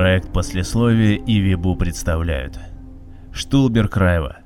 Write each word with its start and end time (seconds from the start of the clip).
Проект 0.00 0.32
послесловия 0.32 1.18
и 1.18 1.40
Вибу 1.40 1.76
представляют. 1.76 2.58
Штулбер 3.34 3.86
Краева. 3.86 4.38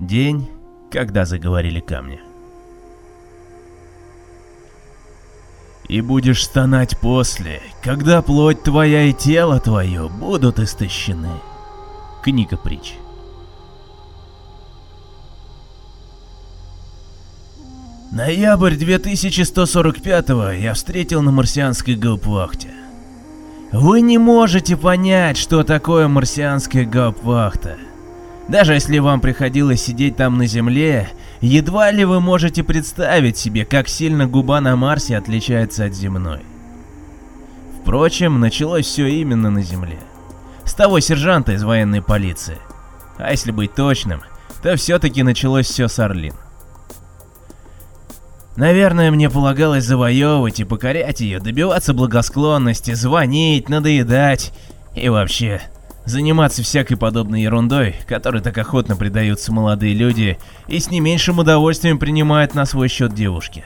День, 0.00 0.50
когда 0.90 1.24
заговорили 1.24 1.78
камни. 1.78 2.18
И 5.86 6.00
будешь 6.00 6.42
стонать 6.42 6.98
после, 6.98 7.62
когда 7.84 8.20
плоть 8.20 8.64
твоя 8.64 9.04
и 9.04 9.12
тело 9.12 9.60
твое 9.60 10.08
будут 10.08 10.58
истощены. 10.58 11.40
Книга 12.24 12.56
притч. 12.56 12.94
Ноябрь 18.10 18.74
2145-го 18.74 20.50
я 20.50 20.74
встретил 20.74 21.22
на 21.22 21.30
марсианской 21.30 21.94
гаупвахте. 21.94 22.79
Вы 23.72 24.00
не 24.00 24.18
можете 24.18 24.76
понять, 24.76 25.36
что 25.36 25.62
такое 25.62 26.08
марсианская 26.08 26.84
гаупвахта. 26.84 27.76
Даже 28.48 28.74
если 28.74 28.98
вам 28.98 29.20
приходилось 29.20 29.80
сидеть 29.82 30.16
там 30.16 30.38
на 30.38 30.46
Земле, 30.46 31.08
едва 31.40 31.92
ли 31.92 32.04
вы 32.04 32.20
можете 32.20 32.64
представить 32.64 33.36
себе, 33.36 33.64
как 33.64 33.88
сильно 33.88 34.26
губа 34.26 34.60
на 34.60 34.74
Марсе 34.74 35.16
отличается 35.16 35.84
от 35.84 35.94
земной. 35.94 36.40
Впрочем, 37.80 38.40
началось 38.40 38.86
все 38.86 39.06
именно 39.06 39.50
на 39.50 39.62
Земле. 39.62 40.00
С 40.64 40.74
того 40.74 40.98
сержанта 40.98 41.52
из 41.52 41.62
военной 41.62 42.02
полиции. 42.02 42.58
А 43.18 43.30
если 43.30 43.52
быть 43.52 43.74
точным, 43.74 44.22
то 44.64 44.74
все-таки 44.74 45.22
началось 45.22 45.66
все 45.66 45.86
с 45.86 45.96
Орлин. 46.00 46.34
Наверное, 48.56 49.10
мне 49.10 49.30
полагалось 49.30 49.84
завоевывать 49.84 50.60
и 50.60 50.64
покорять 50.64 51.20
ее, 51.20 51.38
добиваться 51.38 51.94
благосклонности, 51.94 52.94
звонить, 52.94 53.68
надоедать 53.68 54.52
и 54.94 55.08
вообще 55.08 55.62
заниматься 56.04 56.62
всякой 56.62 56.96
подобной 56.96 57.42
ерундой, 57.42 57.94
которой 58.06 58.42
так 58.42 58.56
охотно 58.58 58.96
предаются 58.96 59.52
молодые 59.52 59.94
люди 59.94 60.38
и 60.66 60.78
с 60.80 60.90
не 60.90 61.00
меньшим 61.00 61.38
удовольствием 61.38 61.98
принимают 61.98 62.54
на 62.54 62.66
свой 62.66 62.88
счет 62.88 63.14
девушки. 63.14 63.64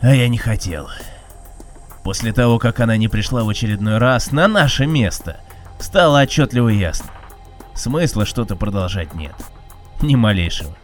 А 0.00 0.14
я 0.14 0.28
не 0.28 0.38
хотел. 0.38 0.88
После 2.02 2.32
того, 2.32 2.58
как 2.58 2.80
она 2.80 2.96
не 2.96 3.08
пришла 3.08 3.44
в 3.44 3.48
очередной 3.48 3.98
раз 3.98 4.32
на 4.32 4.48
наше 4.48 4.86
место, 4.86 5.38
стало 5.78 6.20
отчетливо 6.20 6.68
ясно. 6.68 7.10
Смысла 7.74 8.26
что-то 8.26 8.56
продолжать 8.56 9.14
нет. 9.14 9.34
Ни 10.02 10.14
малейшего. 10.16 10.74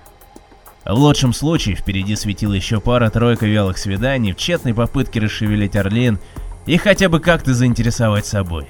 В 0.86 0.94
лучшем 0.94 1.32
случае 1.32 1.74
впереди 1.74 2.14
светила 2.14 2.52
еще 2.52 2.80
пара-тройка 2.80 3.44
вялых 3.46 3.76
свиданий 3.76 4.32
в 4.32 4.36
тщетной 4.36 4.72
попытке 4.72 5.18
расшевелить 5.18 5.74
Орлин 5.74 6.20
и 6.64 6.76
хотя 6.76 7.08
бы 7.08 7.18
как-то 7.18 7.54
заинтересовать 7.54 8.24
собой. 8.24 8.68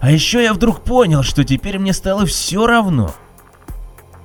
А 0.00 0.10
еще 0.10 0.42
я 0.42 0.52
вдруг 0.52 0.82
понял, 0.82 1.22
что 1.22 1.44
теперь 1.44 1.78
мне 1.78 1.92
стало 1.92 2.26
все 2.26 2.66
равно. 2.66 3.14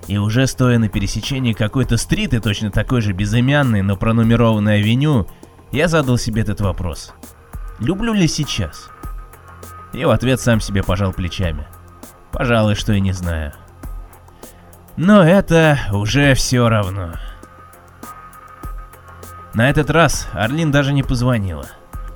И 0.07 0.17
уже 0.17 0.47
стоя 0.47 0.79
на 0.79 0.89
пересечении 0.89 1.53
какой-то 1.53 1.97
стриты, 1.97 2.39
точно 2.39 2.71
такой 2.71 3.01
же 3.01 3.13
безымянной, 3.13 3.83
но 3.83 3.95
пронумерованной 3.95 4.79
авеню, 4.79 5.27
я 5.71 5.87
задал 5.87 6.17
себе 6.17 6.41
этот 6.41 6.59
вопрос. 6.61 7.13
Люблю 7.79 8.13
ли 8.13 8.27
сейчас? 8.27 8.89
И 9.93 10.03
в 10.05 10.09
ответ 10.09 10.39
сам 10.39 10.59
себе 10.59 10.81
пожал 10.81 11.13
плечами. 11.13 11.67
Пожалуй, 12.31 12.73
что 12.73 12.93
и 12.93 12.99
не 12.99 13.11
знаю. 13.11 13.53
Но 14.95 15.23
это 15.23 15.79
уже 15.91 16.35
все 16.35 16.69
равно. 16.69 17.13
На 19.53 19.69
этот 19.69 19.89
раз 19.89 20.27
Орлин 20.33 20.71
даже 20.71 20.93
не 20.93 21.03
позвонила. 21.03 21.65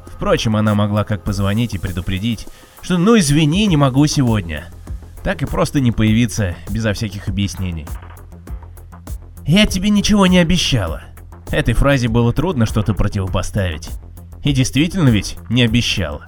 Впрочем, 0.08 0.56
она 0.56 0.74
могла 0.76 1.04
как 1.04 1.24
позвонить 1.24 1.74
и 1.74 1.80
предупредить, 1.80 2.48
что 2.82 2.98
«ну 2.98 3.18
извини, 3.18 3.68
не 3.68 3.78
могу 3.78 4.06
сегодня», 4.08 4.66
так 5.24 5.42
и 5.42 5.46
просто 5.46 5.80
не 5.80 5.92
появиться 5.92 6.56
безо 6.70 6.94
всяких 6.94 7.28
объяснений. 7.28 7.86
«Я 9.46 9.66
тебе 9.66 9.90
ничего 9.90 10.28
не 10.28 10.40
обещала». 10.40 11.04
Этой 11.52 11.74
фразе 11.74 12.08
было 12.10 12.34
трудно 12.34 12.66
что-то 12.66 12.94
противопоставить. 12.94 13.90
И 14.44 14.52
действительно 14.52 15.10
ведь 15.10 15.38
не 15.50 15.64
обещала. 15.64 16.26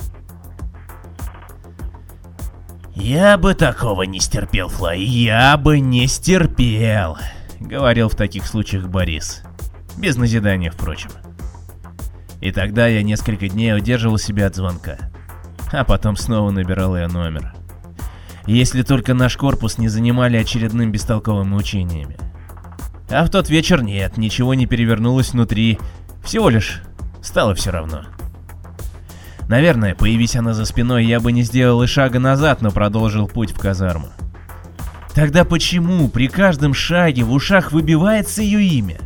«Я 2.99 3.37
бы 3.37 3.55
такого 3.55 4.03
не 4.03 4.19
стерпел, 4.19 4.67
Флай, 4.67 4.99
я 4.99 5.55
бы 5.55 5.79
не 5.79 6.05
стерпел»,— 6.05 7.17
говорил 7.61 8.09
в 8.09 8.15
таких 8.15 8.45
случаях 8.45 8.87
Борис. 8.87 9.41
Без 9.97 10.17
назидания, 10.17 10.69
впрочем. 10.69 11.09
И 12.41 12.51
тогда 12.51 12.87
я 12.87 13.01
несколько 13.01 13.47
дней 13.47 13.73
удерживал 13.73 14.17
себя 14.17 14.47
от 14.47 14.55
звонка. 14.55 14.97
А 15.71 15.85
потом 15.85 16.17
снова 16.17 16.51
набирал 16.51 16.95
ее 16.95 17.07
номер. 17.07 17.53
Если 18.45 18.81
только 18.81 19.13
наш 19.13 19.37
корпус 19.37 19.77
не 19.77 19.87
занимали 19.87 20.35
очередным 20.35 20.91
бестолковыми 20.91 21.55
учениями. 21.55 22.17
А 23.09 23.23
в 23.23 23.29
тот 23.29 23.49
вечер 23.49 23.81
нет, 23.81 24.17
ничего 24.17 24.53
не 24.53 24.65
перевернулось 24.65 25.31
внутри, 25.31 25.79
всего 26.23 26.49
лишь 26.49 26.81
стало 27.21 27.55
все 27.55 27.71
равно. 27.71 28.03
Наверное, 29.49 29.95
появись 29.95 30.35
она 30.35 30.53
за 30.53 30.63
спиной, 30.63 31.05
я 31.05 31.19
бы 31.19 31.31
не 31.31 31.41
сделал 31.41 31.81
и 31.81 31.87
шага 31.87 32.19
назад, 32.19 32.61
но 32.61 32.69
продолжил 32.69 33.27
путь 33.27 33.51
в 33.51 33.57
казарму. 33.57 34.09
Тогда 35.15 35.43
почему 35.43 36.07
при 36.07 36.27
каждом 36.27 36.75
шаге 36.75 37.23
в 37.23 37.31
ушах 37.31 37.71
выбивается 37.71 38.43
ее 38.43 38.63
имя? 38.63 38.99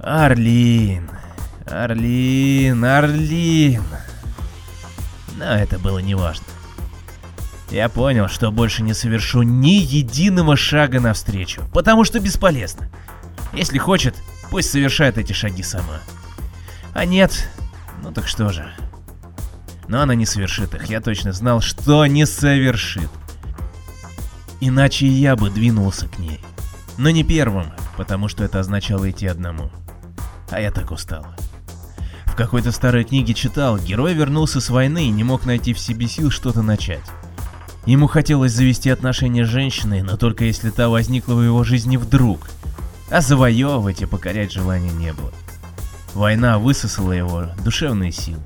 Орлин, 0.00 1.10
Орлин, 1.66 2.82
Орлин. 2.82 3.82
Но 5.36 5.44
это 5.44 5.78
было 5.78 5.98
неважно. 5.98 6.46
Я 7.70 7.90
понял, 7.90 8.28
что 8.28 8.50
больше 8.50 8.82
не 8.82 8.94
совершу 8.94 9.42
ни 9.42 9.82
единого 9.82 10.56
шага 10.56 10.98
навстречу, 10.98 11.62
потому 11.74 12.04
что 12.04 12.20
бесполезно. 12.20 12.88
Если 13.52 13.76
хочет, 13.76 14.14
пусть 14.50 14.70
совершает 14.70 15.18
эти 15.18 15.34
шаги 15.34 15.62
сама. 15.62 16.00
А 16.94 17.04
нет, 17.04 17.50
ну 18.02 18.12
так 18.12 18.26
что 18.28 18.50
же. 18.50 18.70
Но 19.88 20.02
она 20.02 20.14
не 20.14 20.26
совершит 20.26 20.74
их, 20.74 20.86
я 20.86 21.00
точно 21.00 21.32
знал, 21.32 21.60
что 21.60 22.04
не 22.06 22.26
совершит. 22.26 23.10
Иначе 24.60 25.06
я 25.06 25.36
бы 25.36 25.50
двинулся 25.50 26.08
к 26.08 26.18
ней. 26.18 26.40
Но 26.98 27.10
не 27.10 27.22
первым, 27.22 27.66
потому 27.96 28.28
что 28.28 28.44
это 28.44 28.60
означало 28.60 29.10
идти 29.10 29.26
одному. 29.26 29.70
А 30.50 30.60
я 30.60 30.70
так 30.70 30.90
устал. 30.90 31.26
В 32.26 32.34
какой-то 32.34 32.72
старой 32.72 33.04
книге 33.04 33.34
читал, 33.34 33.78
герой 33.78 34.14
вернулся 34.14 34.60
с 34.60 34.68
войны 34.70 35.06
и 35.06 35.10
не 35.10 35.24
мог 35.24 35.44
найти 35.44 35.72
в 35.72 35.78
себе 35.78 36.06
сил 36.06 36.30
что-то 36.30 36.62
начать. 36.62 37.04
Ему 37.86 38.06
хотелось 38.06 38.52
завести 38.52 38.90
отношения 38.90 39.44
с 39.44 39.48
женщиной, 39.48 40.02
но 40.02 40.16
только 40.16 40.44
если 40.44 40.70
та 40.70 40.88
возникла 40.88 41.34
в 41.34 41.42
его 41.42 41.64
жизни 41.64 41.96
вдруг. 41.96 42.48
А 43.10 43.20
завоевывать 43.20 44.02
и 44.02 44.06
покорять 44.06 44.52
желания 44.52 44.90
не 44.90 45.12
было. 45.12 45.32
Война 46.14 46.58
высосала 46.58 47.12
его 47.12 47.46
душевные 47.64 48.12
силы. 48.12 48.42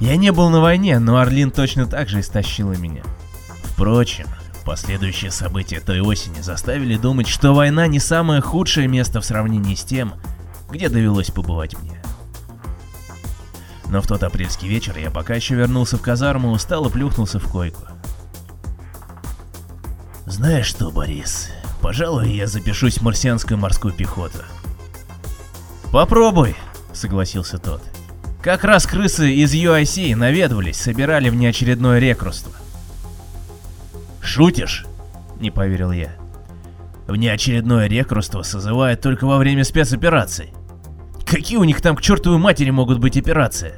Я 0.00 0.16
не 0.16 0.32
был 0.32 0.50
на 0.50 0.60
войне, 0.60 0.98
но 0.98 1.16
Орлин 1.16 1.50
точно 1.50 1.86
так 1.86 2.08
же 2.08 2.20
истощила 2.20 2.72
меня. 2.72 3.02
Впрочем, 3.62 4.26
последующие 4.64 5.30
события 5.30 5.80
той 5.80 6.00
осени 6.00 6.40
заставили 6.40 6.96
думать, 6.96 7.28
что 7.28 7.54
война 7.54 7.86
не 7.86 8.00
самое 8.00 8.40
худшее 8.40 8.88
место 8.88 9.20
в 9.20 9.24
сравнении 9.24 9.74
с 9.74 9.84
тем, 9.84 10.14
где 10.70 10.88
довелось 10.88 11.30
побывать 11.30 11.78
мне. 11.80 12.00
Но 13.88 14.00
в 14.00 14.06
тот 14.06 14.22
апрельский 14.22 14.68
вечер 14.68 14.96
я 14.98 15.10
пока 15.10 15.34
еще 15.34 15.54
вернулся 15.54 15.96
в 15.96 16.02
казарму, 16.02 16.50
устал 16.50 16.86
и 16.86 16.90
плюхнулся 16.90 17.38
в 17.38 17.48
койку. 17.48 17.82
Знаешь 20.26 20.66
что, 20.66 20.90
Борис, 20.90 21.50
пожалуй, 21.80 22.30
я 22.30 22.46
запишусь 22.46 22.98
в 22.98 23.02
марсианскую 23.02 23.58
морскую 23.58 23.94
пехоту. 23.94 24.38
Попробуй, 25.92 26.56
согласился 26.94 27.58
тот. 27.58 27.82
Как 28.42 28.64
раз 28.64 28.86
крысы 28.86 29.32
из 29.32 29.54
UIC 29.54 30.14
наведывались, 30.16 30.76
собирали 30.76 31.30
внеочередное 31.30 31.98
рекрутство. 31.98 32.52
Шутишь? 34.20 34.86
Не 35.40 35.50
поверил 35.50 35.92
я. 35.92 36.10
Внеочередное 37.06 37.86
рекрутство 37.86 38.42
созывают 38.42 39.00
только 39.00 39.26
во 39.26 39.38
время 39.38 39.64
спецопераций. 39.64 40.52
Какие 41.26 41.58
у 41.58 41.64
них 41.64 41.80
там 41.80 41.96
к 41.96 42.02
чертовой 42.02 42.38
матери 42.38 42.70
могут 42.70 42.98
быть 42.98 43.16
операции? 43.16 43.74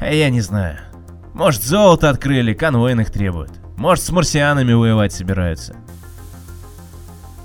А 0.00 0.12
я 0.12 0.30
не 0.30 0.40
знаю. 0.40 0.78
Может 1.34 1.62
золото 1.62 2.10
открыли, 2.10 2.54
конвойных 2.54 3.10
требуют. 3.10 3.52
Может 3.76 4.04
с 4.04 4.10
марсианами 4.10 4.72
воевать 4.72 5.12
собираются. 5.12 5.76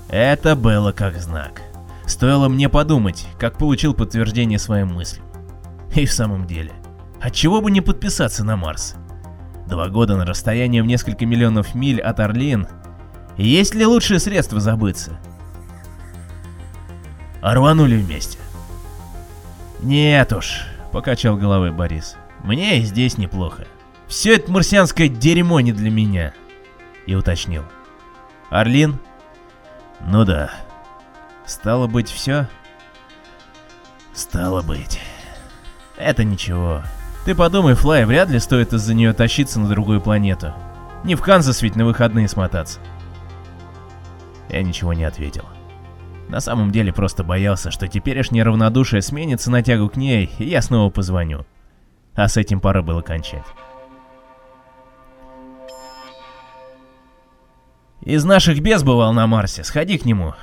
Это 0.08 0.56
было 0.56 0.92
как 0.92 1.20
знак. 1.20 1.62
Стоило 2.06 2.48
мне 2.48 2.68
подумать, 2.68 3.26
как 3.38 3.58
получил 3.58 3.94
подтверждение 3.94 4.58
своим 4.58 4.88
мыслям. 4.94 5.24
И 5.94 6.06
в 6.06 6.12
самом 6.12 6.46
деле, 6.46 6.72
отчего 7.20 7.60
бы 7.60 7.70
не 7.70 7.80
подписаться 7.80 8.44
на 8.44 8.56
Марс? 8.56 8.96
Два 9.66 9.88
года 9.88 10.16
на 10.16 10.26
расстоянии 10.26 10.80
в 10.80 10.86
несколько 10.86 11.24
миллионов 11.24 11.74
миль 11.74 12.00
от 12.00 12.20
Орлин. 12.20 12.66
Есть 13.36 13.74
ли 13.74 13.86
лучшее 13.86 14.20
средство 14.20 14.60
забыться? 14.60 15.18
А 17.40 17.54
рванули 17.54 17.96
вместе. 17.96 18.38
Нет 19.80 20.32
уж, 20.32 20.62
покачал 20.92 21.36
головой 21.36 21.72
Борис. 21.72 22.16
Мне 22.42 22.78
и 22.78 22.82
здесь 22.82 23.16
неплохо. 23.18 23.66
Все 24.06 24.36
это 24.36 24.50
марсианское 24.50 25.08
дерьмо 25.08 25.60
не 25.60 25.72
для 25.72 25.90
меня. 25.90 26.34
И 27.06 27.14
уточнил. 27.14 27.64
Орлин? 28.50 28.98
Ну 30.06 30.24
да. 30.24 30.50
Стало 31.46 31.86
быть, 31.86 32.08
все? 32.08 32.48
Стало 34.12 34.62
быть. 34.62 35.00
Это 35.96 36.24
ничего. 36.24 36.82
Ты 37.24 37.34
подумай, 37.34 37.74
Флай, 37.74 38.04
вряд 38.04 38.30
ли 38.30 38.38
стоит 38.38 38.72
из-за 38.72 38.94
нее 38.94 39.12
тащиться 39.12 39.60
на 39.60 39.68
другую 39.68 40.00
планету. 40.00 40.52
Не 41.04 41.14
в 41.14 41.22
Канзас 41.22 41.62
ведь 41.62 41.76
на 41.76 41.84
выходные 41.84 42.28
смотаться. 42.28 42.80
Я 44.48 44.62
ничего 44.62 44.92
не 44.92 45.04
ответил. 45.04 45.44
На 46.28 46.40
самом 46.40 46.70
деле 46.70 46.92
просто 46.92 47.22
боялся, 47.22 47.70
что 47.70 47.88
теперешнее 47.88 48.44
равнодушие 48.44 49.02
сменится 49.02 49.50
на 49.50 49.62
тягу 49.62 49.90
к 49.90 49.96
ней, 49.96 50.30
и 50.38 50.44
я 50.44 50.62
снова 50.62 50.90
позвоню. 50.90 51.44
А 52.14 52.28
с 52.28 52.36
этим 52.36 52.60
пора 52.60 52.82
было 52.82 53.02
кончать. 53.02 53.44
«Из 58.00 58.24
наших 58.24 58.60
без 58.60 58.82
бывал 58.82 59.12
на 59.12 59.26
Марсе, 59.26 59.64
сходи 59.64 59.98
к 59.98 60.04
нему. 60.04 60.34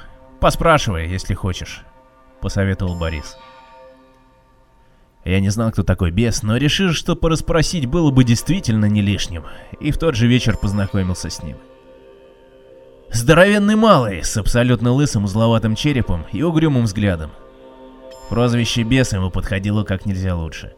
Поспрашивай, 0.41 1.07
если 1.07 1.35
хочешь»,— 1.35 1.83
посоветовал 2.41 2.95
Борис. 2.95 3.37
Я 5.23 5.39
не 5.39 5.49
знал, 5.49 5.71
кто 5.71 5.83
такой 5.83 6.09
бес, 6.09 6.41
но 6.41 6.57
решил, 6.57 6.93
что 6.93 7.15
порасспросить 7.15 7.85
было 7.85 8.09
бы 8.09 8.23
действительно 8.23 8.85
не 8.85 9.01
лишним, 9.03 9.45
и 9.79 9.91
в 9.91 9.99
тот 9.99 10.15
же 10.15 10.25
вечер 10.25 10.57
познакомился 10.57 11.29
с 11.29 11.43
ним. 11.43 11.57
Здоровенный 13.11 13.75
малый, 13.75 14.23
с 14.23 14.35
абсолютно 14.35 14.91
лысым 14.91 15.25
узловатым 15.25 15.75
черепом 15.75 16.25
и 16.31 16.41
угрюмым 16.41 16.85
взглядом. 16.85 17.29
Прозвище 18.29 18.81
бес 18.81 19.13
ему 19.13 19.29
подходило 19.29 19.83
как 19.83 20.07
нельзя 20.07 20.35
лучше. 20.35 20.73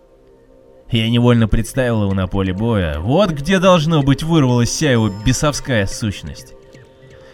Я 0.92 1.10
невольно 1.10 1.48
представил 1.48 2.04
его 2.04 2.14
на 2.14 2.28
поле 2.28 2.52
боя, 2.52 3.00
вот 3.00 3.30
где 3.30 3.60
должно 3.60 4.04
быть 4.04 4.24
вырвалась 4.24 4.70
вся 4.70 4.92
его 4.92 5.10
бесовская 5.26 5.88
сущность. 5.88 6.54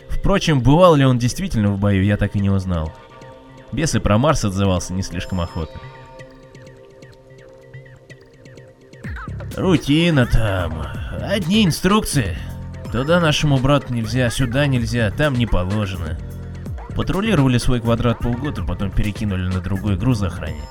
Впрочем, 0.10 0.62
бывал 0.62 0.96
ли 0.96 1.06
он 1.06 1.18
действительно 1.18 1.72
в 1.72 1.80
бою, 1.80 2.04
я 2.04 2.18
так 2.18 2.36
и 2.36 2.40
не 2.40 2.50
узнал. 2.50 2.94
Бес 3.72 3.96
и 3.96 4.00
про 4.00 4.18
Марс 4.18 4.44
отзывался 4.44 4.94
не 4.94 5.04
слишком 5.04 5.42
охотно. 5.42 5.80
Рутина 9.56 10.26
там. 10.26 10.86
Одни 11.22 11.66
инструкции. 11.66 12.38
Туда 12.92 13.20
нашему 13.20 13.58
брату 13.58 13.94
нельзя, 13.94 14.30
сюда 14.30 14.66
нельзя, 14.66 15.12
там 15.12 15.36
не 15.36 15.46
положено. 15.46 16.18
Патрулировали 16.96 17.58
свой 17.58 17.80
квадрат 17.82 18.20
полгода, 18.20 18.64
потом 18.64 18.90
перекинули 18.90 19.48
на 19.48 19.62
другой 19.62 19.96
груз 19.96 20.24
охране. 20.24 20.62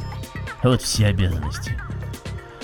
Вот 0.62 0.82
все 0.82 1.06
обязанности. 1.06 1.80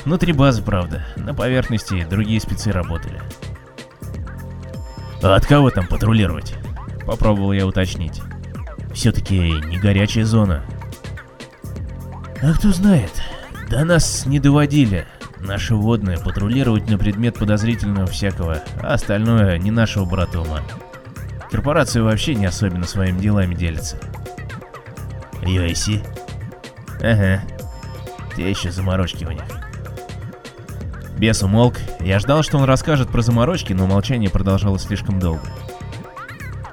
Внутри 0.04 0.32
базы, 0.32 0.62
правда. 0.62 1.06
На 1.16 1.34
поверхности 1.34 2.06
другие 2.08 2.40
спецы 2.40 2.72
работали. 2.72 3.22
А 5.22 5.36
от 5.36 5.46
кого 5.46 5.70
там 5.70 5.86
патрулировать? 5.86 6.54
Попробовал 7.06 7.52
я 7.52 7.66
уточнить. 7.66 8.22
Все-таки 8.94 9.38
не 9.38 9.78
горячая 9.78 10.24
зона. 10.24 10.64
А 12.42 12.52
кто 12.52 12.72
знает, 12.72 13.10
до 13.68 13.84
нас 13.84 14.26
не 14.26 14.38
доводили. 14.38 15.06
Наши 15.40 15.74
водные 15.74 16.18
патрулировать 16.18 16.88
на 16.88 16.96
предмет 16.96 17.38
подозрительного 17.38 18.06
всякого, 18.06 18.62
а 18.82 18.94
остальное 18.94 19.58
не 19.58 19.70
нашего 19.70 20.04
брата 20.04 20.40
ума. 20.40 20.62
Корпорации 21.50 22.00
вообще 22.00 22.34
не 22.34 22.46
особенно 22.46 22.86
своими 22.86 23.20
делами 23.20 23.54
делятся. 23.54 23.98
UIC? 25.42 26.02
Ага. 27.00 27.42
Те 28.36 28.48
еще 28.48 28.70
заморочки 28.70 29.24
у 29.24 29.30
них. 29.30 29.44
Бес 31.18 31.42
умолк. 31.42 31.76
Я 32.00 32.18
ждал, 32.18 32.42
что 32.42 32.58
он 32.58 32.64
расскажет 32.64 33.08
про 33.08 33.22
заморочки, 33.22 33.72
но 33.72 33.86
молчание 33.86 34.30
продолжалось 34.30 34.82
слишком 34.82 35.20
долго. 35.20 35.42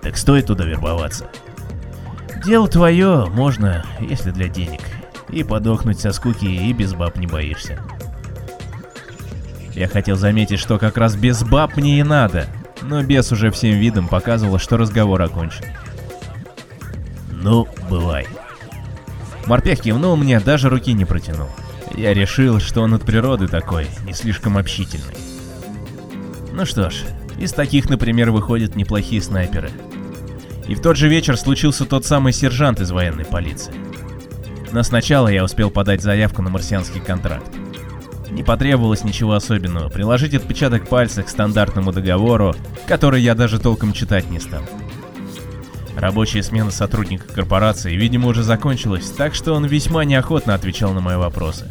Так 0.01 0.17
стоит 0.17 0.47
туда 0.47 0.65
вербоваться. 0.65 1.29
Дело 2.43 2.67
твое, 2.67 3.27
можно, 3.27 3.85
если 3.99 4.31
для 4.31 4.47
денег. 4.47 4.81
И 5.29 5.43
подохнуть 5.43 5.99
со 5.99 6.11
скуки, 6.11 6.45
и 6.45 6.73
без 6.73 6.93
баб 6.93 7.15
не 7.17 7.27
боишься. 7.27 7.79
Я 9.73 9.87
хотел 9.87 10.17
заметить, 10.17 10.59
что 10.59 10.77
как 10.77 10.97
раз 10.97 11.15
без 11.15 11.43
баб 11.43 11.77
мне 11.77 11.99
и 11.99 12.03
надо, 12.03 12.47
но 12.81 13.01
бес 13.03 13.31
уже 13.31 13.51
всем 13.51 13.77
видом 13.77 14.07
показывал, 14.07 14.57
что 14.57 14.77
разговор 14.77 15.21
окончен. 15.21 15.65
Ну, 17.31 17.67
бывай. 17.89 18.27
Морпех 19.45 19.81
кивнул 19.81 20.15
мне, 20.15 20.39
даже 20.39 20.69
руки 20.69 20.93
не 20.93 21.05
протянул. 21.05 21.49
Я 21.95 22.13
решил, 22.13 22.59
что 22.59 22.81
он 22.81 22.93
от 22.93 23.03
природы 23.03 23.47
такой, 23.47 23.87
не 24.05 24.13
слишком 24.13 24.57
общительный. 24.57 25.15
Ну 26.53 26.65
что 26.65 26.89
ж, 26.89 27.03
из 27.37 27.53
таких, 27.53 27.89
например, 27.89 28.31
выходят 28.31 28.75
неплохие 28.75 29.21
снайперы. 29.21 29.71
И 30.67 30.75
в 30.75 30.81
тот 30.81 30.97
же 30.97 31.07
вечер 31.07 31.37
случился 31.37 31.85
тот 31.85 32.05
самый 32.05 32.33
сержант 32.33 32.79
из 32.79 32.91
военной 32.91 33.25
полиции. 33.25 33.73
Но 34.71 34.83
сначала 34.83 35.27
я 35.27 35.43
успел 35.43 35.69
подать 35.69 36.01
заявку 36.01 36.41
на 36.41 36.49
марсианский 36.49 37.01
контракт. 37.01 37.51
Не 38.29 38.43
потребовалось 38.43 39.03
ничего 39.03 39.33
особенного, 39.33 39.89
приложить 39.89 40.33
отпечаток 40.33 40.87
пальца 40.87 41.23
к 41.23 41.29
стандартному 41.29 41.91
договору, 41.91 42.55
который 42.87 43.21
я 43.21 43.35
даже 43.35 43.59
толком 43.59 43.91
читать 43.91 44.29
не 44.29 44.39
стал. 44.39 44.61
Рабочая 45.97 46.41
смена 46.41 46.71
сотрудника 46.71 47.27
корпорации, 47.27 47.93
видимо, 47.93 48.29
уже 48.29 48.43
закончилась, 48.43 49.09
так 49.09 49.35
что 49.35 49.53
он 49.53 49.65
весьма 49.65 50.05
неохотно 50.05 50.53
отвечал 50.53 50.93
на 50.93 51.01
мои 51.01 51.17
вопросы. 51.17 51.69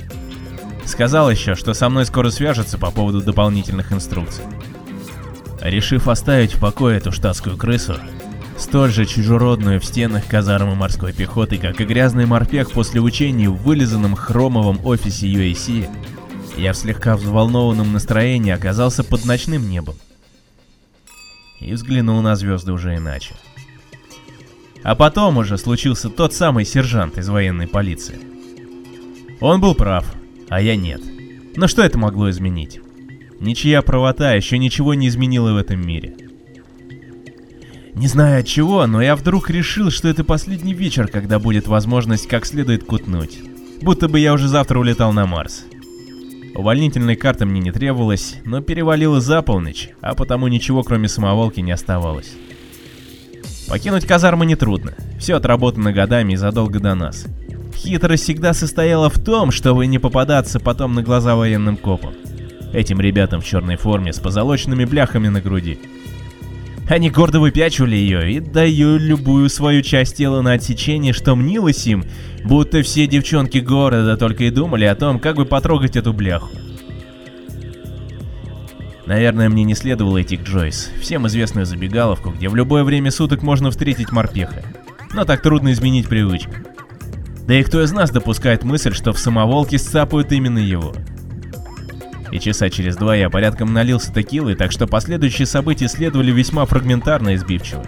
Сказал 0.84 1.30
еще, 1.30 1.54
что 1.54 1.72
со 1.72 1.88
мной 1.88 2.04
скоро 2.04 2.30
свяжется 2.30 2.76
по 2.76 2.90
поводу 2.90 3.22
дополнительных 3.22 3.92
инструкций. 3.92 4.44
Решив 5.62 6.08
оставить 6.08 6.54
в 6.54 6.60
покое 6.60 6.98
эту 6.98 7.12
штатскую 7.12 7.56
крысу, 7.56 7.96
столь 8.60 8.90
же 8.90 9.06
чужеродную 9.06 9.80
в 9.80 9.84
стенах 9.84 10.26
казармы 10.26 10.74
морской 10.74 11.12
пехоты, 11.12 11.58
как 11.58 11.80
и 11.80 11.84
грязный 11.84 12.26
морпех 12.26 12.70
после 12.70 13.00
учений 13.00 13.48
в 13.48 13.56
вылизанном 13.56 14.14
хромовом 14.14 14.84
офисе 14.84 15.26
UAC, 15.26 15.88
я 16.56 16.72
в 16.72 16.76
слегка 16.76 17.16
взволнованном 17.16 17.92
настроении 17.92 18.52
оказался 18.52 19.02
под 19.02 19.24
ночным 19.24 19.68
небом. 19.68 19.96
И 21.60 21.72
взглянул 21.72 22.20
на 22.22 22.36
звезды 22.36 22.72
уже 22.72 22.96
иначе. 22.96 23.34
А 24.82 24.94
потом 24.94 25.38
уже 25.38 25.58
случился 25.58 26.08
тот 26.08 26.32
самый 26.32 26.64
сержант 26.64 27.18
из 27.18 27.28
военной 27.28 27.66
полиции. 27.66 28.18
Он 29.40 29.60
был 29.60 29.74
прав, 29.74 30.06
а 30.48 30.60
я 30.60 30.76
нет. 30.76 31.02
Но 31.56 31.66
что 31.66 31.82
это 31.82 31.98
могло 31.98 32.30
изменить? 32.30 32.80
Ничья 33.40 33.82
правота 33.82 34.34
еще 34.34 34.58
ничего 34.58 34.94
не 34.94 35.08
изменила 35.08 35.52
в 35.52 35.56
этом 35.56 35.80
мире. 35.80 36.29
Не 37.94 38.06
знаю 38.06 38.40
от 38.40 38.46
чего, 38.46 38.86
но 38.86 39.02
я 39.02 39.16
вдруг 39.16 39.50
решил, 39.50 39.90
что 39.90 40.08
это 40.08 40.24
последний 40.24 40.74
вечер, 40.74 41.08
когда 41.08 41.38
будет 41.38 41.66
возможность 41.66 42.28
как 42.28 42.46
следует 42.46 42.84
кутнуть. 42.84 43.38
Будто 43.82 44.08
бы 44.08 44.20
я 44.20 44.32
уже 44.32 44.48
завтра 44.48 44.78
улетал 44.78 45.12
на 45.12 45.26
Марс. 45.26 45.64
Увольнительной 46.54 47.16
карты 47.16 47.46
мне 47.46 47.60
не 47.60 47.72
требовалось, 47.72 48.36
но 48.44 48.60
перевалило 48.60 49.20
за 49.20 49.42
полночь, 49.42 49.90
а 50.00 50.14
потому 50.14 50.48
ничего 50.48 50.82
кроме 50.82 51.08
самоволки 51.08 51.60
не 51.60 51.72
оставалось. 51.72 52.32
Покинуть 53.68 54.04
казармы 54.06 54.46
нетрудно, 54.46 54.94
все 55.18 55.36
отработано 55.36 55.92
годами 55.92 56.32
и 56.32 56.36
задолго 56.36 56.80
до 56.80 56.94
нас. 56.94 57.24
Хитрость 57.74 58.24
всегда 58.24 58.52
состояла 58.52 59.08
в 59.08 59.18
том, 59.18 59.50
чтобы 59.50 59.86
не 59.86 59.98
попадаться 59.98 60.60
потом 60.60 60.94
на 60.94 61.02
глаза 61.02 61.36
военным 61.36 61.76
копам. 61.76 62.14
Этим 62.72 63.00
ребятам 63.00 63.40
в 63.40 63.44
черной 63.44 63.76
форме 63.76 64.12
с 64.12 64.18
позолоченными 64.18 64.84
бляхами 64.84 65.28
на 65.28 65.40
груди. 65.40 65.78
Они 66.90 67.08
гордо 67.08 67.38
выпячивали 67.38 67.94
ее 67.94 68.32
и 68.32 68.40
даю 68.40 68.98
любую 68.98 69.48
свою 69.48 69.80
часть 69.80 70.16
тела 70.16 70.42
на 70.42 70.54
отсечение, 70.54 71.12
что 71.12 71.36
мнилось 71.36 71.86
им, 71.86 72.04
будто 72.42 72.82
все 72.82 73.06
девчонки 73.06 73.58
города 73.58 74.16
только 74.16 74.42
и 74.42 74.50
думали 74.50 74.84
о 74.86 74.96
том, 74.96 75.20
как 75.20 75.36
бы 75.36 75.44
потрогать 75.44 75.94
эту 75.94 76.12
бляху. 76.12 76.50
Наверное, 79.06 79.48
мне 79.48 79.62
не 79.62 79.76
следовало 79.76 80.20
идти 80.20 80.36
к 80.36 80.42
Джойс, 80.42 80.90
всем 81.00 81.28
известную 81.28 81.64
забегаловку, 81.64 82.30
где 82.30 82.48
в 82.48 82.56
любое 82.56 82.82
время 82.82 83.12
суток 83.12 83.44
можно 83.44 83.70
встретить 83.70 84.10
морпеха. 84.10 84.64
Но 85.14 85.24
так 85.24 85.42
трудно 85.42 85.70
изменить 85.70 86.08
привычку. 86.08 86.54
Да 87.46 87.54
и 87.54 87.62
кто 87.62 87.84
из 87.84 87.92
нас 87.92 88.10
допускает 88.10 88.64
мысль, 88.64 88.94
что 88.94 89.12
в 89.12 89.18
самоволке 89.20 89.78
сцапают 89.78 90.32
именно 90.32 90.58
его? 90.58 90.92
И 92.30 92.38
часа 92.38 92.70
через 92.70 92.96
два 92.96 93.16
я 93.16 93.28
порядком 93.28 93.72
налился 93.72 94.12
текилой, 94.12 94.54
так 94.54 94.72
что 94.72 94.86
последующие 94.86 95.46
события 95.46 95.88
следовали 95.88 96.30
весьма 96.30 96.64
фрагментарно 96.66 97.30
и 97.30 97.36
сбивчиво. 97.36 97.84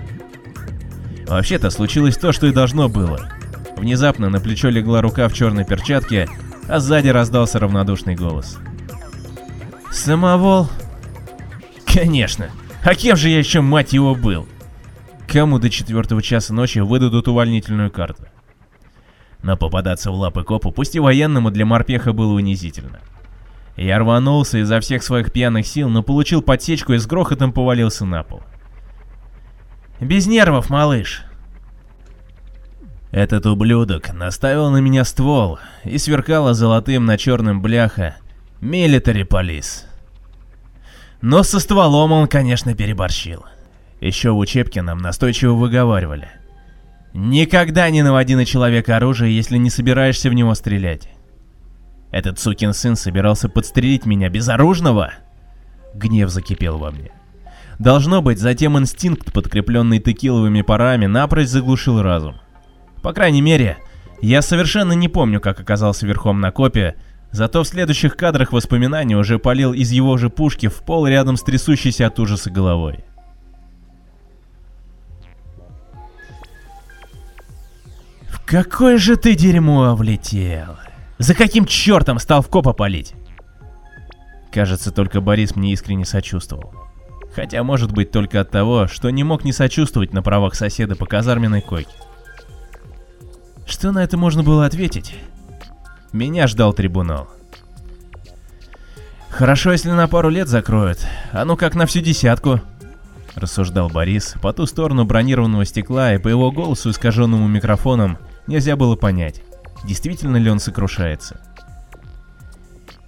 Вообще-то 1.26 1.70
случилось 1.70 2.16
то, 2.16 2.32
что 2.32 2.46
и 2.46 2.52
должно 2.52 2.88
было. 2.88 3.28
Внезапно 3.76 4.28
на 4.28 4.40
плечо 4.40 4.68
легла 4.68 5.00
рука 5.00 5.28
в 5.28 5.34
черной 5.34 5.64
перчатке, 5.64 6.28
а 6.68 6.80
сзади 6.80 7.08
раздался 7.08 7.58
равнодушный 7.58 8.14
голос. 8.14 8.58
«Самовол?» 9.90 10.68
Конечно. 11.92 12.50
А 12.82 12.94
кем 12.94 13.16
же 13.16 13.28
я 13.28 13.38
еще, 13.38 13.60
мать 13.60 13.92
его, 13.92 14.14
был? 14.14 14.48
Кому 15.28 15.58
до 15.58 15.68
четвертого 15.68 16.22
часа 16.22 16.54
ночи 16.54 16.78
выдадут 16.78 17.28
увольнительную 17.28 17.90
карту? 17.90 18.24
Но 19.42 19.56
попадаться 19.56 20.10
в 20.10 20.14
лапы 20.14 20.42
копу, 20.42 20.70
пусть 20.70 20.94
и 20.94 21.00
военному, 21.00 21.50
для 21.50 21.66
морпеха 21.66 22.12
было 22.12 22.32
унизительно. 22.32 23.00
Я 23.76 23.98
рванулся 23.98 24.58
изо 24.58 24.80
всех 24.80 25.02
своих 25.02 25.32
пьяных 25.32 25.66
сил, 25.66 25.88
но 25.88 26.02
получил 26.02 26.42
подсечку 26.42 26.92
и 26.92 26.98
с 26.98 27.06
грохотом 27.06 27.52
повалился 27.52 28.04
на 28.04 28.22
пол. 28.22 28.42
«Без 30.00 30.26
нервов, 30.26 30.68
малыш!» 30.68 31.24
Этот 33.12 33.46
ублюдок 33.46 34.12
наставил 34.14 34.70
на 34.70 34.78
меня 34.78 35.04
ствол 35.04 35.58
и 35.84 35.98
сверкала 35.98 36.54
золотым 36.54 37.04
на 37.04 37.18
черном 37.18 37.60
бляха 37.60 38.16
«Милитари 38.60 39.22
полис». 39.22 39.86
Но 41.20 41.42
со 41.42 41.60
стволом 41.60 42.12
он, 42.12 42.26
конечно, 42.26 42.74
переборщил. 42.74 43.44
Еще 44.00 44.32
в 44.32 44.38
учебке 44.38 44.82
нам 44.82 44.98
настойчиво 44.98 45.52
выговаривали. 45.52 46.28
Никогда 47.14 47.88
не 47.90 48.02
наводи 48.02 48.34
на 48.34 48.44
человека 48.44 48.96
оружие, 48.96 49.36
если 49.36 49.56
не 49.56 49.70
собираешься 49.70 50.30
в 50.30 50.32
него 50.32 50.54
стрелять. 50.54 51.08
Этот 52.12 52.38
сукин 52.38 52.72
сын 52.72 52.94
собирался 52.94 53.48
подстрелить 53.48 54.06
меня 54.06 54.28
безоружного? 54.28 55.14
Гнев 55.94 56.30
закипел 56.30 56.78
во 56.78 56.92
мне. 56.92 57.10
Должно 57.80 58.22
быть, 58.22 58.38
затем 58.38 58.78
инстинкт, 58.78 59.32
подкрепленный 59.32 59.98
текиловыми 59.98 60.62
парами, 60.62 61.06
напрочь 61.06 61.48
заглушил 61.48 62.00
разум. 62.00 62.36
По 63.02 63.12
крайней 63.12 63.42
мере, 63.42 63.78
я 64.20 64.42
совершенно 64.42 64.92
не 64.92 65.08
помню, 65.08 65.40
как 65.40 65.58
оказался 65.58 66.06
верхом 66.06 66.40
на 66.40 66.52
копе, 66.52 66.94
Зато 67.32 67.62
в 67.62 67.66
следующих 67.66 68.14
кадрах 68.14 68.52
воспоминаний 68.52 69.16
уже 69.16 69.38
полил 69.38 69.72
из 69.72 69.90
его 69.90 70.18
же 70.18 70.28
пушки 70.28 70.68
в 70.68 70.82
пол 70.82 71.06
рядом 71.06 71.38
с 71.38 71.42
трясущейся 71.42 72.06
от 72.06 72.18
ужаса 72.20 72.50
головой. 72.50 73.04
В 78.28 78.44
какое 78.44 78.98
же 78.98 79.16
ты 79.16 79.34
дерьмо 79.34 79.96
влетел? 79.96 80.76
За 81.22 81.36
каким 81.36 81.66
чертом 81.66 82.18
стал 82.18 82.42
в 82.42 82.48
копа 82.48 82.72
палить? 82.72 83.14
Кажется, 84.50 84.90
только 84.90 85.20
Борис 85.20 85.54
мне 85.54 85.72
искренне 85.72 86.04
сочувствовал. 86.04 86.74
Хотя, 87.32 87.62
может 87.62 87.92
быть, 87.92 88.10
только 88.10 88.40
от 88.40 88.50
того, 88.50 88.88
что 88.88 89.08
не 89.08 89.22
мог 89.22 89.44
не 89.44 89.52
сочувствовать 89.52 90.12
на 90.12 90.20
правах 90.20 90.56
соседа 90.56 90.96
по 90.96 91.06
казарменной 91.06 91.60
койке. 91.60 91.94
Что 93.66 93.92
на 93.92 94.02
это 94.02 94.16
можно 94.16 94.42
было 94.42 94.66
ответить? 94.66 95.14
Меня 96.12 96.48
ждал 96.48 96.72
трибунал. 96.72 97.28
Хорошо, 99.30 99.70
если 99.70 99.90
на 99.92 100.08
пару 100.08 100.28
лет 100.28 100.48
закроют, 100.48 101.06
а 101.30 101.44
ну 101.44 101.56
как 101.56 101.76
на 101.76 101.86
всю 101.86 102.00
десятку. 102.00 102.60
Рассуждал 103.36 103.88
Борис 103.88 104.34
по 104.42 104.52
ту 104.52 104.66
сторону 104.66 105.04
бронированного 105.04 105.66
стекла, 105.66 106.14
и 106.14 106.18
по 106.18 106.26
его 106.26 106.50
голосу, 106.50 106.90
искаженному 106.90 107.46
микрофоном, 107.46 108.18
нельзя 108.48 108.74
было 108.74 108.96
понять, 108.96 109.40
действительно 109.84 110.36
ли 110.36 110.50
он 110.50 110.60
сокрушается. 110.60 111.40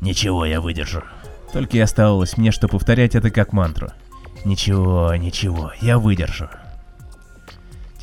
Ничего, 0.01 0.45
я 0.45 0.61
выдержу. 0.61 1.03
Только 1.53 1.77
и 1.77 1.81
оставалось 1.81 2.37
мне, 2.37 2.51
что 2.51 2.69
повторять 2.69 3.15
это 3.15 3.31
как 3.31 3.53
мантру. 3.53 3.89
Ничего, 4.45 5.15
ничего, 5.15 5.73
я 5.81 5.99
выдержу. 5.99 6.51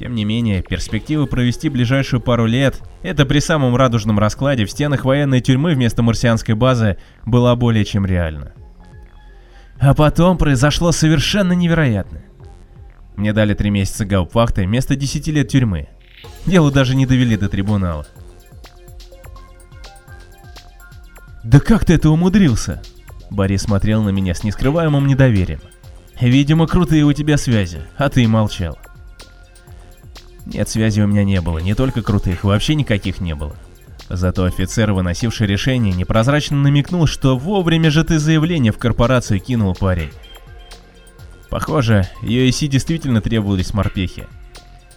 Тем 0.01 0.15
не 0.15 0.25
менее, 0.25 0.63
перспектива 0.63 1.27
провести 1.27 1.69
ближайшую 1.69 2.21
пару 2.21 2.47
лет, 2.47 2.81
это 3.03 3.23
при 3.27 3.37
самом 3.37 3.75
радужном 3.75 4.17
раскладе 4.17 4.65
в 4.65 4.71
стенах 4.71 5.05
военной 5.05 5.41
тюрьмы 5.41 5.75
вместо 5.75 6.01
марсианской 6.01 6.55
базы, 6.55 6.97
была 7.23 7.55
более 7.55 7.85
чем 7.85 8.07
реальна. 8.07 8.53
А 9.79 9.93
потом 9.93 10.39
произошло 10.39 10.91
совершенно 10.91 11.53
невероятное. 11.53 12.25
Мне 13.15 13.33
дали 13.33 13.53
три 13.53 13.69
месяца 13.69 14.05
гауптвахты 14.05 14.63
вместо 14.63 14.95
10 14.95 15.27
лет 15.27 15.49
тюрьмы. 15.49 15.89
Дело 16.47 16.71
даже 16.71 16.95
не 16.95 17.05
довели 17.05 17.37
до 17.37 17.49
трибунала. 17.49 18.07
«Да 21.43 21.59
как 21.59 21.85
ты 21.85 21.93
это 21.93 22.09
умудрился?» 22.09 22.81
Борис 23.29 23.63
смотрел 23.63 24.03
на 24.03 24.09
меня 24.09 24.35
с 24.35 24.43
нескрываемым 24.43 25.07
недоверием. 25.07 25.61
«Видимо, 26.19 26.67
крутые 26.67 27.03
у 27.03 27.13
тебя 27.13 27.37
связи, 27.37 27.81
а 27.97 28.09
ты 28.09 28.27
молчал». 28.27 28.77
Нет, 30.45 30.69
связи 30.69 31.01
у 31.01 31.07
меня 31.07 31.23
не 31.23 31.39
было, 31.41 31.59
не 31.59 31.73
только 31.73 32.01
крутых, 32.01 32.43
вообще 32.43 32.75
никаких 32.75 33.21
не 33.21 33.35
было. 33.35 33.55
Зато 34.09 34.43
офицер, 34.43 34.91
выносивший 34.91 35.47
решение, 35.47 35.93
непрозрачно 35.93 36.57
намекнул, 36.57 37.07
что 37.07 37.37
вовремя 37.37 37.89
же 37.89 38.03
ты 38.03 38.19
заявление 38.19 38.73
в 38.73 38.77
корпорацию 38.77 39.39
кинул 39.39 39.73
парень. 39.73 40.11
Похоже, 41.49 42.07
UAC 42.21 42.67
действительно 42.67 43.21
требовались 43.21 43.73
морпехи. 43.73 44.27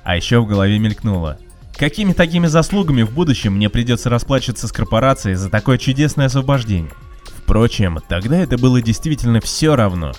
А 0.03 0.17
еще 0.17 0.41
в 0.41 0.47
голове 0.47 0.79
мелькнуло. 0.79 1.39
Какими 1.77 2.13
такими 2.13 2.47
заслугами 2.47 3.03
в 3.03 3.13
будущем 3.13 3.55
мне 3.55 3.69
придется 3.69 4.09
расплачиваться 4.09 4.69
с 4.69 4.73
корпорацией 4.73 5.35
за 5.35 5.51
такое 5.51 5.77
чудесное 5.77 6.27
освобождение? 6.27 6.93
Впрочем, 7.39 7.99
тогда 8.09 8.39
это 8.39 8.57
было 8.57 8.81
действительно 8.81 9.41
все 9.41 9.75
равно. 9.75 10.13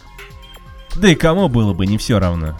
Да 0.95 1.09
и 1.09 1.15
кому 1.15 1.47
было 1.47 1.73
бы 1.73 1.85
не 1.85 1.97
все 1.97 2.19
равно? 2.19 2.59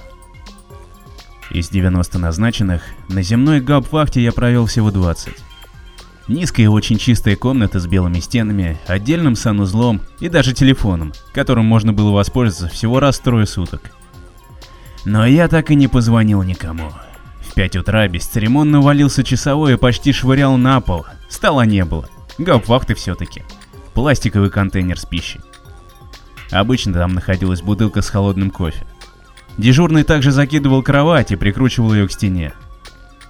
Из 1.51 1.69
90 1.69 2.19
назначенных, 2.19 2.83
на 3.09 3.21
земной 3.21 3.59
гауптвахте 3.59 4.23
я 4.23 4.31
провел 4.31 4.65
всего 4.65 4.91
20. 4.91 5.33
Низкая 6.27 6.65
и 6.65 6.69
очень 6.69 6.97
чистая 6.97 7.35
комната 7.35 7.79
с 7.79 7.85
белыми 7.85 8.19
стенами, 8.19 8.79
отдельным 8.87 9.35
санузлом 9.35 10.01
и 10.19 10.27
даже 10.27 10.53
телефоном, 10.53 11.13
которым 11.33 11.65
можно 11.65 11.93
было 11.93 12.11
воспользоваться 12.11 12.73
всего 12.73 12.99
раз 12.99 13.19
в 13.19 13.23
трое 13.23 13.45
суток. 13.45 13.91
Но 15.03 15.25
я 15.27 15.47
так 15.47 15.69
и 15.69 15.75
не 15.75 15.87
позвонил 15.87 16.41
никому. 16.41 16.91
5 17.55 17.77
утра 17.77 18.07
бесцеремонно 18.07 18.81
валился 18.81 19.24
часовой 19.24 19.74
и 19.74 19.77
почти 19.77 20.12
швырял 20.12 20.57
на 20.57 20.81
пол. 20.81 21.05
Стола 21.29 21.65
не 21.65 21.85
было. 21.85 22.07
Гауптвахты 22.38 22.95
все-таки. 22.95 23.43
Пластиковый 23.93 24.50
контейнер 24.50 25.00
с 25.00 25.05
пищей. 25.05 25.39
Обычно 26.51 26.93
там 26.93 27.13
находилась 27.13 27.62
бутылка 27.62 28.01
с 28.01 28.09
холодным 28.09 28.51
кофе. 28.51 28.85
Дежурный 29.57 30.03
также 30.03 30.31
закидывал 30.31 30.83
кровать 30.83 31.31
и 31.31 31.38
прикручивал 31.38 31.93
ее 31.93 32.07
к 32.09 32.12
стене. 32.12 32.53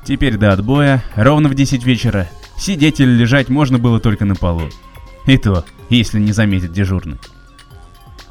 Теперь 0.04 0.38
до 0.38 0.54
отбоя, 0.54 1.04
ровно 1.16 1.48
в 1.48 1.54
10 1.54 1.84
вечера, 1.86 2.28
сидеть 2.58 3.00
или 3.00 3.12
лежать 3.12 3.50
можно 3.50 3.78
было 3.78 4.00
только 4.00 4.26
на 4.26 4.36
полу. 4.36 4.70
И 5.28 5.38
то, 5.38 5.66
если 5.90 6.20
не 6.20 6.32
заметит 6.32 6.72
дежурный. 6.72 7.20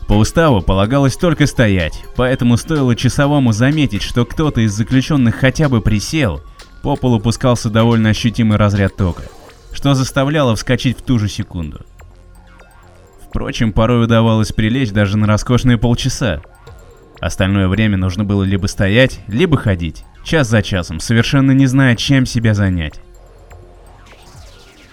По 0.09 0.15
уставу 0.15 0.61
полагалось 0.61 1.17
только 1.17 1.47
стоять, 1.47 2.05
поэтому 2.17 2.57
стоило 2.57 2.95
часовому 2.95 3.53
заметить, 3.53 4.03
что 4.03 4.25
кто-то 4.25 4.61
из 4.61 4.73
заключенных 4.73 5.37
хотя 5.37 5.69
бы 5.69 5.81
присел, 5.81 6.43
по 6.83 6.97
полу 6.97 7.21
пускался 7.21 7.71
довольно 7.71 8.11
ощутимый 8.11 8.59
разряд 8.59 8.97
тока, 8.97 9.23
что 9.73 9.95
заставляло 9.95 10.55
вскочить 10.57 10.99
в 10.99 11.03
ту 11.03 11.19
же 11.19 11.29
секунду. 11.29 11.81
Впрочем, 13.27 13.73
порой 13.73 14.05
удавалось 14.05 14.53
прилечь 14.53 14.93
даже 14.93 15.17
на 15.17 15.27
роскошные 15.27 15.79
полчаса, 15.79 16.43
Остальное 17.25 17.69
время 17.69 17.97
нужно 17.97 18.23
было 18.23 18.43
либо 18.43 18.67
стоять, 18.67 19.21
либо 19.29 19.57
ходить, 19.57 20.05
час 20.25 20.47
за 20.49 20.63
часом, 20.63 21.01
совершенно 21.01 21.53
не 21.53 21.67
зная, 21.67 21.97
чем 21.97 22.27
себя 22.27 22.53
занять. 22.53 23.01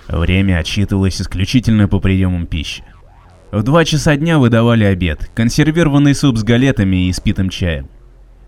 Время 0.07 0.59
отсчитывалось 0.59 1.21
исключительно 1.21 1.89
по 1.89 1.99
приемам 1.99 2.47
пищи. 2.47 2.85
В 3.51 3.63
два 3.63 3.83
часа 3.83 4.15
дня 4.15 4.39
выдавали 4.39 4.85
обед, 4.85 5.29
консервированный 5.35 6.15
суп 6.15 6.37
с 6.37 6.43
галетами 6.43 7.07
и 7.07 7.11
испитым 7.11 7.49
чаем. 7.49 7.89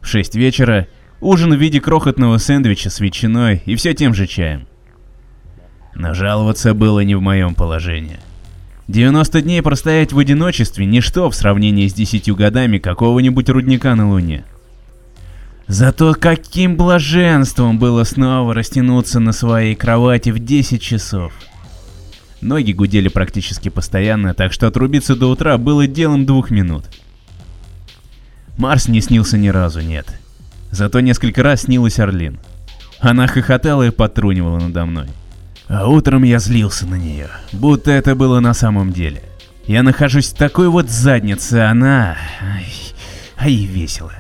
В 0.01 0.07
шесть 0.07 0.35
вечера 0.35 0.87
ужин 1.19 1.53
в 1.53 1.57
виде 1.57 1.81
крохотного 1.81 2.37
сэндвича 2.37 2.89
с 2.89 3.01
ветчиной 3.01 3.61
и 3.65 3.75
все 3.75 3.93
тем 3.93 4.13
же 4.13 4.27
чаем. 4.27 4.65
Но 5.93 6.13
жаловаться 6.13 6.73
было 6.73 7.01
не 7.01 7.15
в 7.15 7.21
моем 7.21 7.53
положении. 7.53 8.19
90 8.87 9.41
дней 9.41 9.61
простоять 9.61 10.13
в 10.13 10.19
одиночестве– 10.19 10.85
ничто 10.87 11.29
в 11.29 11.35
сравнении 11.35 11.87
с 11.87 11.93
10 11.93 12.33
годами 12.33 12.77
какого-нибудь 12.77 13.49
рудника 13.49 13.95
на 13.95 14.09
Луне. 14.09 14.45
Зато 15.67 16.13
каким 16.13 16.77
блаженством 16.77 17.77
было 17.77 18.05
снова 18.05 18.53
растянуться 18.53 19.19
на 19.19 19.33
своей 19.33 19.75
кровати 19.75 20.29
в 20.29 20.39
10 20.39 20.81
часов. 20.81 21.33
Ноги 22.43 22.73
гудели 22.73 23.07
практически 23.07 23.69
постоянно, 23.69 24.33
так 24.33 24.51
что 24.51 24.67
отрубиться 24.67 25.15
до 25.15 25.27
утра 25.27 25.57
было 25.57 25.87
делом 25.87 26.25
двух 26.25 26.51
минут. 26.51 26.83
Марс 28.57 28.89
не 28.89 28.99
снился 28.99 29.37
ни 29.37 29.47
разу, 29.47 29.79
нет. 29.79 30.19
Зато 30.69 30.99
несколько 30.99 31.41
раз 31.41 31.61
снилась 31.61 31.99
Орлин. 31.99 32.37
Она 32.99 33.27
хохотала 33.27 33.83
и 33.83 33.91
потрунивала 33.91 34.59
надо 34.59 34.85
мной. 34.85 35.07
А 35.69 35.87
утром 35.87 36.23
я 36.23 36.39
злился 36.39 36.85
на 36.85 36.95
нее, 36.95 37.29
будто 37.53 37.91
это 37.91 38.13
было 38.13 38.41
на 38.41 38.53
самом 38.53 38.91
деле. 38.91 39.23
Я 39.65 39.81
нахожусь 39.81 40.33
в 40.33 40.35
такой 40.35 40.67
вот 40.67 40.89
заднице, 40.89 41.61
она... 41.61 42.17
Ай, 42.41 42.67
ай 43.39 43.55
весело. 43.55 44.11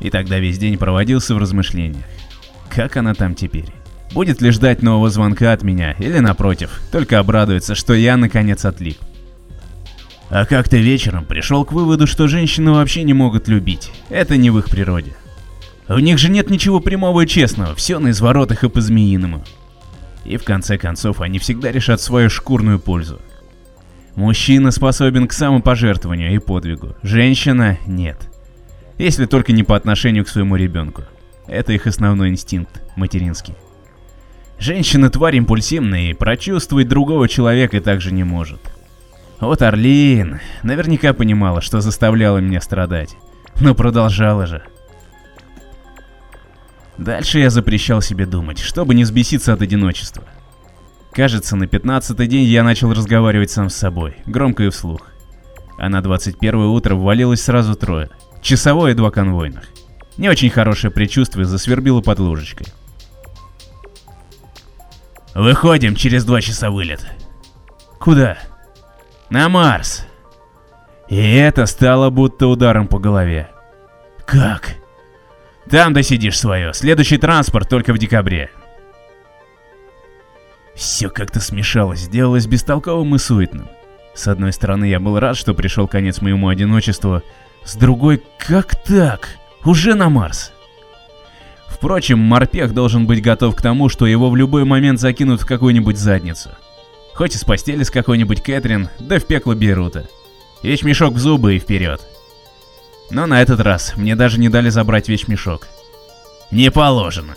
И 0.00 0.10
тогда 0.10 0.40
весь 0.40 0.58
день 0.58 0.76
проводился 0.76 1.36
в 1.36 1.38
размышлениях. 1.38 2.04
Как 2.68 2.96
она 2.96 3.14
там 3.14 3.36
теперь? 3.36 3.77
Будет 4.12 4.40
ли 4.40 4.50
ждать 4.50 4.82
нового 4.82 5.10
звонка 5.10 5.52
от 5.52 5.62
меня, 5.62 5.92
или 5.98 6.18
напротив, 6.18 6.80
только 6.90 7.18
обрадуется, 7.18 7.74
что 7.74 7.94
я 7.94 8.16
наконец 8.16 8.64
отлип. 8.64 8.98
А 10.30 10.44
как-то 10.44 10.76
вечером 10.76 11.24
пришел 11.24 11.64
к 11.64 11.72
выводу, 11.72 12.06
что 12.06 12.28
женщины 12.28 12.72
вообще 12.72 13.02
не 13.02 13.14
могут 13.14 13.48
любить. 13.48 13.90
Это 14.10 14.36
не 14.36 14.50
в 14.50 14.58
их 14.58 14.66
природе. 14.66 15.12
У 15.88 15.98
них 15.98 16.18
же 16.18 16.30
нет 16.30 16.50
ничего 16.50 16.80
прямого 16.80 17.22
и 17.22 17.26
честного, 17.26 17.74
все 17.74 17.98
на 17.98 18.10
изворотах 18.10 18.64
и 18.64 18.68
по-змеиному. 18.68 19.42
И 20.24 20.36
в 20.36 20.44
конце 20.44 20.76
концов 20.76 21.22
они 21.22 21.38
всегда 21.38 21.72
решат 21.72 22.00
свою 22.00 22.28
шкурную 22.28 22.78
пользу. 22.78 23.20
Мужчина 24.14 24.70
способен 24.70 25.28
к 25.28 25.32
самопожертвованию 25.32 26.34
и 26.34 26.38
подвигу, 26.38 26.94
женщина— 27.02 27.78
нет. 27.86 28.18
Если 28.98 29.26
только 29.26 29.52
не 29.52 29.62
по 29.62 29.76
отношению 29.76 30.24
к 30.24 30.28
своему 30.28 30.56
ребенку. 30.56 31.04
Это 31.46 31.72
их 31.72 31.86
основной 31.86 32.28
инстинкт, 32.28 32.82
материнский. 32.96 33.54
Женщина 34.58 35.08
тварь 35.08 35.36
импульсивная 35.36 36.10
и 36.10 36.14
прочувствовать 36.14 36.88
другого 36.88 37.28
человека 37.28 37.80
также 37.80 38.12
не 38.12 38.24
может. 38.24 38.60
Вот 39.40 39.62
Орлин 39.62 40.40
наверняка 40.64 41.12
понимала, 41.12 41.60
что 41.60 41.80
заставляла 41.80 42.38
меня 42.38 42.60
страдать, 42.60 43.16
но 43.60 43.74
продолжала 43.74 44.46
же. 44.46 44.64
Дальше 46.98 47.38
я 47.38 47.50
запрещал 47.50 48.02
себе 48.02 48.26
думать, 48.26 48.58
чтобы 48.58 48.94
не 48.94 49.04
взбеситься 49.04 49.52
от 49.52 49.62
одиночества. 49.62 50.24
Кажется, 51.12 51.54
на 51.54 51.68
пятнадцатый 51.68 52.26
день 52.26 52.44
я 52.44 52.64
начал 52.64 52.92
разговаривать 52.92 53.52
сам 53.52 53.70
с 53.70 53.76
собой, 53.76 54.16
громко 54.26 54.64
и 54.64 54.70
вслух. 54.70 55.06
А 55.78 55.88
на 55.88 56.02
21 56.02 56.56
утро 56.56 56.96
ввалилось 56.96 57.42
сразу 57.42 57.76
трое. 57.76 58.10
Часовой 58.42 58.90
и 58.90 58.94
два 58.94 59.12
конвойных. 59.12 59.68
Не 60.16 60.28
очень 60.28 60.50
хорошее 60.50 60.92
предчувствие 60.92 61.46
засвербило 61.46 62.00
под 62.00 62.18
ложечкой. 62.18 62.66
Выходим, 65.34 65.94
через 65.94 66.24
два 66.24 66.40
часа 66.40 66.70
вылет. 66.70 67.06
Куда? 67.98 68.38
На 69.30 69.48
Марс. 69.48 70.06
И 71.08 71.16
это 71.16 71.66
стало 71.66 72.10
будто 72.10 72.46
ударом 72.48 72.86
по 72.86 72.98
голове. 72.98 73.50
Как? 74.26 74.74
Там 75.70 75.92
досидишь 75.92 76.38
свое. 76.38 76.72
Следующий 76.72 77.18
транспорт 77.18 77.68
только 77.68 77.92
в 77.92 77.98
декабре. 77.98 78.50
Все 80.74 81.10
как-то 81.10 81.40
смешалось, 81.40 82.00
сделалось 82.00 82.46
бестолковым 82.46 83.14
и 83.14 83.18
суетным. 83.18 83.68
С 84.14 84.28
одной 84.28 84.52
стороны, 84.52 84.84
я 84.84 85.00
был 85.00 85.18
рад, 85.18 85.36
что 85.36 85.54
пришел 85.54 85.88
конец 85.88 86.20
моему 86.20 86.48
одиночеству. 86.48 87.22
С 87.64 87.76
другой, 87.76 88.22
как 88.38 88.82
так? 88.84 89.28
Уже 89.64 89.94
на 89.94 90.08
Марс. 90.08 90.52
Впрочем, 91.68 92.18
морпех 92.18 92.74
должен 92.74 93.06
быть 93.06 93.22
готов 93.22 93.54
к 93.54 93.62
тому, 93.62 93.88
что 93.88 94.06
его 94.06 94.30
в 94.30 94.36
любой 94.36 94.64
момент 94.64 94.98
закинут 94.98 95.40
в 95.40 95.46
какую-нибудь 95.46 95.98
задницу. 95.98 96.50
Хоть 97.14 97.36
из 97.36 97.44
постели 97.44 97.82
с 97.82 97.90
какой-нибудь 97.90 98.42
Кэтрин, 98.42 98.88
да 98.98 99.18
в 99.18 99.26
пекло 99.26 99.54
Бейрута. 99.54 100.08
Вещмешок 100.62 101.14
в 101.14 101.18
зубы 101.18 101.56
и 101.56 101.58
вперед. 101.58 102.00
Но 103.10 103.26
на 103.26 103.42
этот 103.42 103.60
раз 103.60 103.96
мне 103.96 104.16
даже 104.16 104.38
не 104.40 104.48
дали 104.48 104.70
забрать 104.70 105.08
вещмешок. 105.08 105.68
Не 106.50 106.70
положено. 106.70 107.36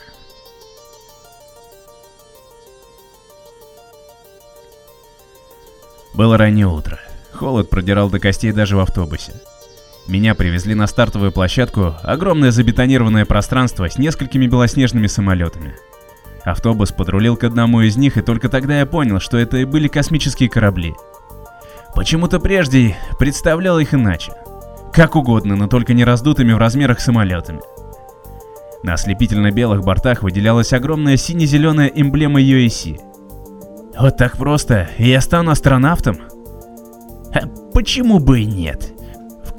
Было 6.13 6.37
раннее 6.37 6.67
утро. 6.67 6.99
Холод 7.31 7.69
продирал 7.69 8.09
до 8.09 8.19
костей 8.19 8.51
даже 8.51 8.75
в 8.75 8.79
автобусе. 8.79 9.33
Меня 10.07 10.35
привезли 10.35 10.73
на 10.73 10.87
стартовую 10.87 11.31
площадку, 11.31 11.95
огромное 12.03 12.51
забетонированное 12.51 13.25
пространство 13.25 13.89
с 13.89 13.97
несколькими 13.97 14.47
белоснежными 14.47 15.07
самолетами. 15.07 15.75
Автобус 16.43 16.91
подрулил 16.91 17.37
к 17.37 17.43
одному 17.43 17.81
из 17.81 17.97
них, 17.97 18.17
и 18.17 18.21
только 18.21 18.49
тогда 18.49 18.79
я 18.79 18.85
понял, 18.85 19.19
что 19.19 19.37
это 19.37 19.57
и 19.57 19.65
были 19.65 19.87
космические 19.87 20.49
корабли. 20.49 20.95
Почему-то 21.95 22.39
прежде 22.39 22.95
представлял 23.19 23.77
их 23.77 23.93
иначе. 23.93 24.33
Как 24.91 25.15
угодно, 25.15 25.55
но 25.55 25.67
только 25.67 25.93
не 25.93 26.03
раздутыми 26.03 26.53
в 26.53 26.57
размерах 26.57 26.99
самолетами. 26.99 27.61
На 28.83 28.93
ослепительно-белых 28.93 29.83
бортах 29.83 30.23
выделялась 30.23 30.73
огромная 30.73 31.15
сине-зеленая 31.15 31.87
эмблема 31.87 32.41
UAC. 32.41 32.99
Вот 33.99 34.17
так 34.17 34.37
просто, 34.37 34.89
я 34.97 35.21
стану 35.21 35.51
астронавтом? 35.51 36.17
А 37.33 37.45
почему 37.73 38.19
бы 38.19 38.41
и 38.41 38.45
нет? 38.45 38.93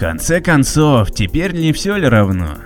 Конце 0.02 0.40
концов, 0.40 1.12
теперь 1.12 1.54
не 1.54 1.72
все 1.72 1.94
ли 1.94 2.08
равно? 2.08 2.56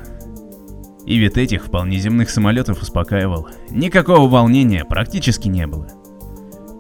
И 1.04 1.18
вид 1.18 1.36
этих 1.36 1.66
вполне 1.66 1.98
земных 1.98 2.30
самолетов 2.30 2.80
успокаивал. 2.80 3.48
Никакого 3.68 4.26
волнения 4.26 4.86
практически 4.86 5.46
не 5.46 5.66
было. 5.66 5.86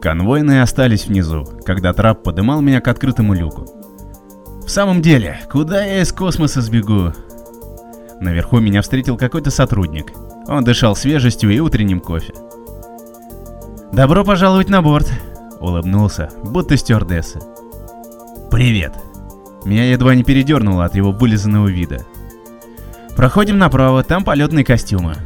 Конвойные 0.00 0.62
остались 0.62 1.08
внизу, 1.08 1.44
когда 1.66 1.92
трап 1.92 2.22
подымал 2.22 2.62
меня 2.62 2.80
к 2.80 2.88
открытому 2.88 3.34
люку. 3.34 3.66
В 4.64 4.70
самом 4.70 5.02
деле, 5.02 5.38
куда 5.52 5.84
я 5.84 6.00
из 6.00 6.10
космоса 6.10 6.62
сбегу? 6.62 7.12
Наверху 8.22 8.58
меня 8.58 8.80
встретил 8.80 9.18
какой-то 9.18 9.50
сотрудник. 9.50 10.06
Он 10.48 10.64
дышал 10.64 10.96
свежестью 10.96 11.50
и 11.50 11.58
утренним 11.58 12.00
кофе. 12.00 12.32
«Добро 13.92 14.24
пожаловать 14.24 14.70
на 14.70 14.80
борт!»— 14.80 15.12
улыбнулся, 15.60 16.30
будто 16.44 16.78
стюардесса. 16.78 17.40
«Привет!» 18.50 18.94
Меня 19.66 19.90
едва 19.90 20.14
не 20.14 20.22
передернуло 20.22 20.84
от 20.84 20.94
его 20.94 21.10
вылизанного 21.10 21.66
вида. 21.66 22.06
Проходим 23.16 23.58
направо, 23.58 24.04
там 24.04 24.22
полетные 24.22 24.64
костюмы. 24.64 25.16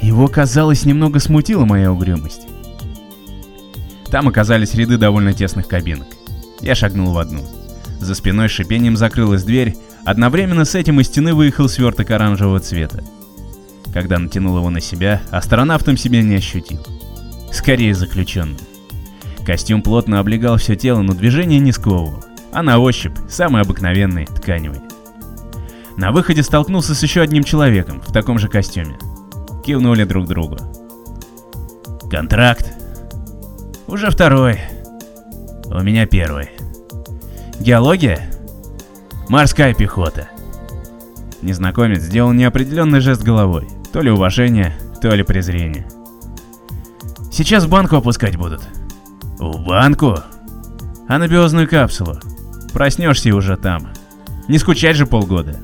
Его, 0.00 0.26
казалось, 0.26 0.86
немного 0.86 1.20
смутила 1.20 1.66
моя 1.66 1.92
угрюмость. 1.92 2.46
Там 4.10 4.26
оказались 4.26 4.72
ряды 4.72 4.96
довольно 4.96 5.34
тесных 5.34 5.68
кабинок. 5.68 6.06
Я 6.62 6.74
шагнул 6.74 7.12
в 7.12 7.18
одну. 7.18 7.42
За 8.00 8.14
спиной 8.14 8.48
шипением 8.48 8.96
закрылась 8.96 9.44
дверь, 9.44 9.76
одновременно 10.06 10.64
с 10.64 10.74
этим 10.74 11.00
из 11.00 11.08
стены 11.08 11.34
выехал 11.34 11.68
сверток 11.68 12.10
оранжевого 12.10 12.60
цвета. 12.60 13.04
Когда 13.92 14.18
натянул 14.18 14.56
его 14.56 14.70
на 14.70 14.80
себя, 14.80 15.20
астронавтом 15.30 15.98
себя 15.98 16.22
не 16.22 16.36
ощутил. 16.36 16.80
Скорее 17.52 17.94
заключенным. 17.94 18.56
Костюм 19.44 19.82
плотно 19.82 20.20
облегал 20.20 20.56
все 20.56 20.74
тело, 20.74 21.02
но 21.02 21.12
движение 21.12 21.58
не 21.58 21.72
сковывал 21.72 22.27
а 22.52 22.62
на 22.62 22.78
ощупь 22.78 23.16
самый 23.28 23.62
обыкновенный, 23.62 24.26
тканевый. 24.26 24.80
На 25.96 26.12
выходе 26.12 26.42
столкнулся 26.42 26.94
с 26.94 27.02
еще 27.02 27.22
одним 27.22 27.42
человеком 27.42 28.00
в 28.00 28.12
таком 28.12 28.38
же 28.38 28.48
костюме. 28.48 28.96
Кивнули 29.64 30.04
друг 30.04 30.28
другу. 30.28 30.56
Контракт. 32.10 32.72
Уже 33.86 34.10
второй. 34.10 34.60
У 35.66 35.80
меня 35.82 36.06
первый. 36.06 36.50
Геология? 37.60 38.30
Морская 39.28 39.74
пехота. 39.74 40.28
Незнакомец 41.42 42.02
сделал 42.02 42.32
неопределенный 42.32 43.00
жест 43.00 43.22
головой. 43.22 43.68
То 43.92 44.00
ли 44.00 44.10
уважение, 44.10 44.74
то 45.02 45.08
ли 45.08 45.22
презрение. 45.22 45.86
Сейчас 47.32 47.64
в 47.64 47.68
банку 47.68 47.96
опускать 47.96 48.36
будут. 48.36 48.62
В 49.38 49.64
банку? 49.64 50.18
Анабиозную 51.08 51.68
капсулу. 51.68 52.18
Проснешься 52.72 53.34
уже 53.34 53.56
там. 53.56 53.88
Не 54.48 54.58
скучать 54.58 54.96
же 54.96 55.06
полгода. 55.06 55.56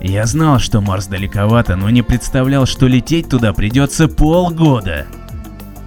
Я 0.00 0.26
знал, 0.26 0.58
что 0.58 0.80
Марс 0.80 1.06
далековато, 1.06 1.76
но 1.76 1.88
не 1.88 2.02
представлял, 2.02 2.66
что 2.66 2.86
лететь 2.86 3.28
туда 3.28 3.52
придется 3.52 4.06
полгода. 4.06 5.06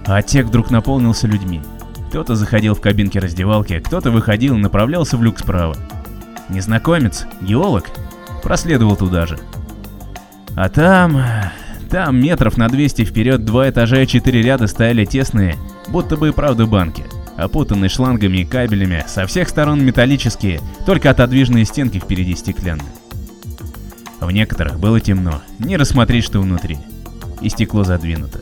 А 0.06 0.16
отсек 0.16 0.46
вдруг 0.46 0.70
наполнился 0.70 1.28
людьми. 1.28 1.62
Кто-то 2.08 2.34
заходил 2.34 2.74
в 2.74 2.80
кабинки 2.80 3.18
раздевалки, 3.18 3.78
кто-то 3.78 4.10
выходил 4.10 4.56
и 4.56 4.60
направлялся 4.60 5.16
в 5.16 5.22
люк 5.22 5.38
справа. 5.38 5.76
Незнакомец, 6.48 7.26
геолог, 7.42 7.84
проследовал 8.42 8.96
туда 8.96 9.26
же. 9.26 9.38
А 10.56 10.68
там... 10.68 11.22
Там 11.90 12.20
метров 12.20 12.58
на 12.58 12.68
200 12.68 13.06
вперед 13.06 13.46
два 13.46 13.70
этажа 13.70 14.02
и 14.02 14.06
четыре 14.06 14.42
ряда 14.42 14.66
стояли 14.66 15.06
тесные, 15.06 15.56
будто 15.88 16.18
бы 16.18 16.28
и 16.28 16.32
правда 16.32 16.66
банки 16.66 17.04
опутанные 17.38 17.88
шлангами 17.88 18.38
и 18.38 18.44
кабелями, 18.44 19.04
со 19.06 19.26
всех 19.26 19.48
сторон 19.48 19.84
металлические, 19.84 20.60
только 20.84 21.10
отодвижные 21.10 21.64
стенки 21.64 21.98
впереди 21.98 22.34
стеклянные. 22.34 22.88
В 24.20 24.30
некоторых 24.30 24.78
было 24.78 25.00
темно, 25.00 25.40
не 25.58 25.76
рассмотреть, 25.76 26.24
что 26.24 26.40
внутри. 26.40 26.76
И 27.40 27.48
стекло 27.48 27.84
задвинуто. 27.84 28.40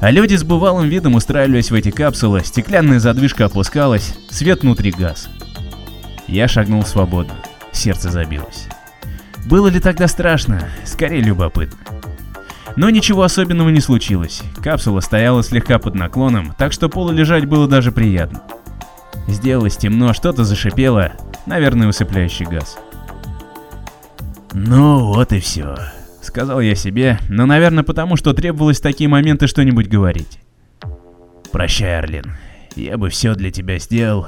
А 0.00 0.10
люди 0.10 0.36
с 0.36 0.44
бывалым 0.44 0.88
видом 0.88 1.14
устраивались 1.14 1.70
в 1.70 1.74
эти 1.74 1.90
капсулы, 1.90 2.42
стеклянная 2.44 3.00
задвижка 3.00 3.46
опускалась, 3.46 4.14
свет 4.30 4.62
внутри 4.62 4.92
газ. 4.92 5.28
Я 6.28 6.46
шагнул 6.46 6.84
свободно, 6.84 7.34
сердце 7.72 8.10
забилось. 8.10 8.68
Было 9.46 9.66
ли 9.68 9.80
тогда 9.80 10.06
страшно? 10.06 10.68
Скорее 10.84 11.20
любопытно. 11.20 11.78
Но 12.76 12.90
ничего 12.90 13.22
особенного 13.22 13.68
не 13.68 13.80
случилось. 13.80 14.42
Капсула 14.62 15.00
стояла 15.00 15.42
слегка 15.42 15.78
под 15.78 15.94
наклоном, 15.94 16.54
так 16.58 16.72
что 16.72 16.88
полулежать 16.88 17.46
было 17.46 17.68
даже 17.68 17.92
приятно. 17.92 18.42
Сделалось 19.28 19.76
темно, 19.76 20.12
что-то 20.12 20.44
зашипело, 20.44 21.12
наверное, 21.46 21.88
усыпляющий 21.88 22.46
газ. 22.46 22.78
«Ну 24.52 25.06
вот 25.06 25.32
и 25.32 25.40
все»,— 25.40 25.76
сказал 26.22 26.60
я 26.60 26.74
себе, 26.74 27.18
но, 27.28 27.46
наверное, 27.46 27.84
потому 27.84 28.16
что 28.16 28.34
требовалось 28.34 28.78
в 28.78 28.82
такие 28.82 29.08
моменты 29.08 29.46
что-нибудь 29.46 29.88
говорить. 29.88 30.38
«Прощай, 31.52 31.98
Арлин, 31.98 32.36
я 32.76 32.98
бы 32.98 33.08
все 33.08 33.34
для 33.34 33.50
тебя 33.50 33.78
сделал 33.78 34.26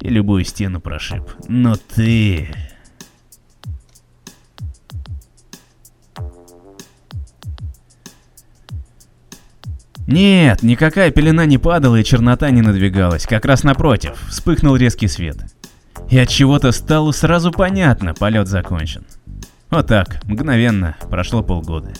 и 0.00 0.08
любую 0.08 0.44
стену 0.44 0.80
прошиб, 0.80 1.28
но 1.48 1.74
ты...» 1.76 2.48
Нет, 10.08 10.62
никакая 10.62 11.10
пелена 11.10 11.44
не 11.44 11.58
падала 11.58 11.96
и 11.96 12.02
чернота 12.02 12.50
не 12.50 12.62
надвигалась, 12.62 13.26
как 13.26 13.44
раз 13.44 13.62
напротив, 13.62 14.12
вспыхнул 14.30 14.74
резкий 14.74 15.06
свет. 15.06 15.36
И 16.08 16.18
от 16.18 16.30
чего-то 16.30 16.72
стало 16.72 17.12
сразу 17.12 17.52
понятно, 17.52 18.14
полет 18.14 18.48
закончен. 18.48 19.04
Вот 19.68 19.88
так, 19.88 20.24
мгновенно, 20.24 20.96
прошло 21.10 21.42
полгода. 21.42 21.92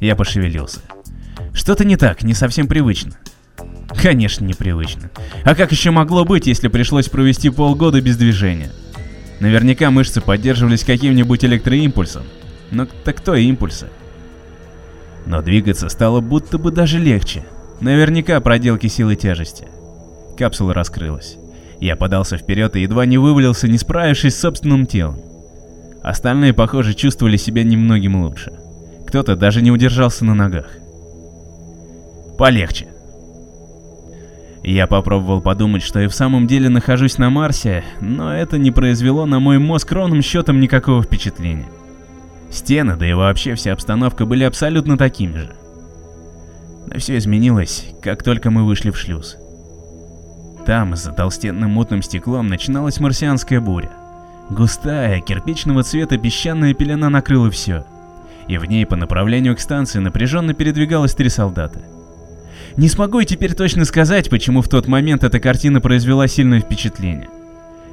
Я 0.00 0.16
пошевелился. 0.16 0.80
Что-то 1.52 1.84
не 1.84 1.96
так, 1.96 2.22
не 2.22 2.32
совсем 2.32 2.66
привычно. 2.66 3.12
Конечно, 4.00 4.46
непривычно. 4.46 5.10
А 5.44 5.54
как 5.54 5.70
еще 5.70 5.90
могло 5.90 6.24
быть, 6.24 6.46
если 6.46 6.68
пришлось 6.68 7.10
провести 7.10 7.50
полгода 7.50 8.00
без 8.00 8.16
движения? 8.16 8.70
Наверняка 9.38 9.90
мышцы 9.90 10.22
поддерживались 10.22 10.82
каким-нибудь 10.82 11.44
электроимпульсом. 11.44 12.22
Но 12.70 12.86
так 13.04 13.16
кто 13.16 13.34
импульсы? 13.34 13.88
Но 15.26 15.42
двигаться 15.42 15.88
стало 15.88 16.20
будто 16.20 16.58
бы 16.58 16.70
даже 16.70 16.98
легче. 16.98 17.44
Наверняка 17.80 18.40
проделки 18.40 18.86
силы 18.86 19.16
тяжести. 19.16 19.68
Капсула 20.36 20.74
раскрылась. 20.74 21.36
Я 21.80 21.96
подался 21.96 22.36
вперед 22.36 22.76
и 22.76 22.82
едва 22.82 23.06
не 23.06 23.18
вывалился, 23.18 23.68
не 23.68 23.78
справившись 23.78 24.34
с 24.34 24.40
собственным 24.40 24.86
телом. 24.86 25.18
Остальные, 26.02 26.52
похоже, 26.52 26.94
чувствовали 26.94 27.36
себя 27.36 27.62
немногим 27.62 28.22
лучше. 28.22 28.52
Кто-то 29.06 29.36
даже 29.36 29.62
не 29.62 29.70
удержался 29.70 30.24
на 30.24 30.34
ногах. 30.34 30.66
Полегче. 32.38 32.88
Я 34.62 34.86
попробовал 34.86 35.40
подумать, 35.40 35.82
что 35.82 36.00
и 36.00 36.06
в 36.06 36.14
самом 36.14 36.46
деле 36.46 36.68
нахожусь 36.68 37.18
на 37.18 37.30
Марсе, 37.30 37.82
но 38.00 38.34
это 38.34 38.58
не 38.58 38.70
произвело 38.70 39.24
на 39.24 39.40
мой 39.40 39.58
мозг 39.58 39.90
ровным 39.90 40.20
счетом 40.20 40.60
никакого 40.60 41.02
впечатления. 41.02 41.66
Стены, 42.50 42.96
да 42.96 43.06
и 43.06 43.12
вообще 43.12 43.54
вся 43.54 43.72
обстановка 43.72 44.26
были 44.26 44.44
абсолютно 44.44 44.98
такими 44.98 45.38
же. 45.38 45.50
Но 46.86 46.98
все 46.98 47.16
изменилось, 47.16 47.86
как 48.02 48.22
только 48.22 48.50
мы 48.50 48.64
вышли 48.64 48.90
в 48.90 48.98
шлюз. 48.98 49.36
Там, 50.66 50.96
за 50.96 51.12
толстенным 51.12 51.70
мутным 51.70 52.02
стеклом, 52.02 52.48
начиналась 52.48 53.00
марсианская 53.00 53.60
буря. 53.60 53.90
Густая, 54.50 55.20
кирпичного 55.20 55.84
цвета 55.84 56.18
песчаная 56.18 56.74
пелена 56.74 57.08
накрыла 57.08 57.50
все. 57.50 57.84
И 58.48 58.58
в 58.58 58.64
ней 58.64 58.84
по 58.84 58.96
направлению 58.96 59.54
к 59.54 59.60
станции 59.60 60.00
напряженно 60.00 60.54
передвигалось 60.54 61.14
три 61.14 61.28
солдата. 61.28 61.80
Не 62.76 62.88
смогу 62.88 63.20
и 63.20 63.24
теперь 63.24 63.54
точно 63.54 63.84
сказать, 63.84 64.28
почему 64.28 64.60
в 64.60 64.68
тот 64.68 64.88
момент 64.88 65.22
эта 65.22 65.38
картина 65.38 65.80
произвела 65.80 66.26
сильное 66.26 66.60
впечатление. 66.60 67.28